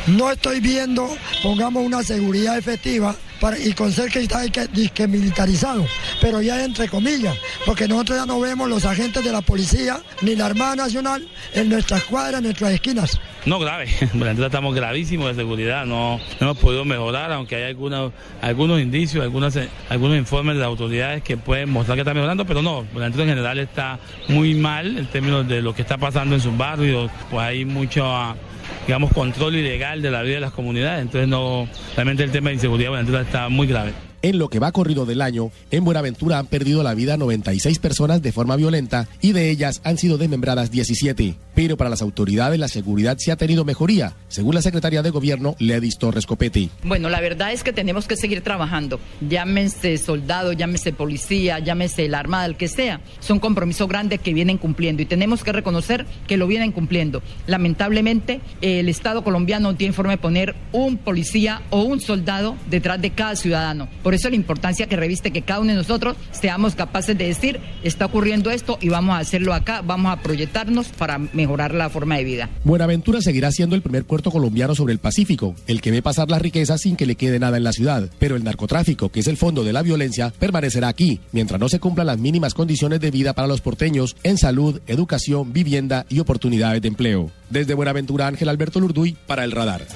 [0.07, 1.09] No estoy viendo,
[1.41, 3.15] pongamos una seguridad efectiva
[3.63, 5.85] y con ser que está que, militarizado,
[6.21, 10.35] pero ya entre comillas, porque nosotros ya no vemos los agentes de la policía ni
[10.35, 13.19] la Armada Nacional en nuestras cuadras, en nuestras esquinas.
[13.45, 18.79] No grave, bueno, estamos gravísimos de seguridad, no, hemos podido mejorar, aunque hay algunos, algunos
[18.79, 19.57] indicios, algunas,
[19.89, 23.59] algunos informes de las autoridades que pueden mostrar que está mejorando, pero no, en general
[23.59, 27.65] está muy mal en términos de lo que está pasando en sus barrios, pues hay
[27.65, 28.05] mucho
[28.85, 31.01] digamos, control ilegal de la vida de las comunidades.
[31.01, 33.93] Entonces, no, realmente el tema de inseguridad Buenaventura está muy grave.
[34.23, 38.21] En lo que va corrido del año, en Buenaventura han perdido la vida 96 personas
[38.21, 41.35] de forma violenta y de ellas han sido desmembradas 17.
[41.53, 45.57] Pero para las autoridades la seguridad sí ha tenido mejoría, según la secretaria de Gobierno,
[45.59, 46.69] Ledis Torres Copetti.
[46.85, 48.97] Bueno, la verdad es que tenemos que seguir trabajando.
[49.19, 53.01] Llámese soldado, llámese policía, llámese la Armada, el que sea.
[53.19, 57.21] Son compromisos grandes que vienen cumpliendo y tenemos que reconocer que lo vienen cumpliendo.
[57.45, 63.01] Lamentablemente, el Estado colombiano no tiene forma de poner un policía o un soldado detrás
[63.01, 63.89] de cada ciudadano.
[64.13, 67.59] Por eso la importancia que reviste que cada uno de nosotros seamos capaces de decir,
[67.81, 72.17] está ocurriendo esto y vamos a hacerlo acá, vamos a proyectarnos para mejorar la forma
[72.17, 72.49] de vida.
[72.63, 76.43] Buenaventura seguirá siendo el primer puerto colombiano sobre el Pacífico, el que ve pasar las
[76.43, 78.07] riquezas sin que le quede nada en la ciudad.
[78.19, 81.79] Pero el narcotráfico, que es el fondo de la violencia, permanecerá aquí, mientras no se
[81.79, 86.83] cumplan las mínimas condiciones de vida para los porteños en salud, educación, vivienda y oportunidades
[86.83, 87.31] de empleo.
[87.49, 89.87] Desde Buenaventura, Ángel Alberto Lurduy, para el radar.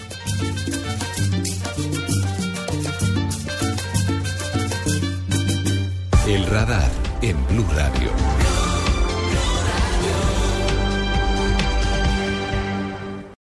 [6.28, 8.37] El radar en Blue Radio.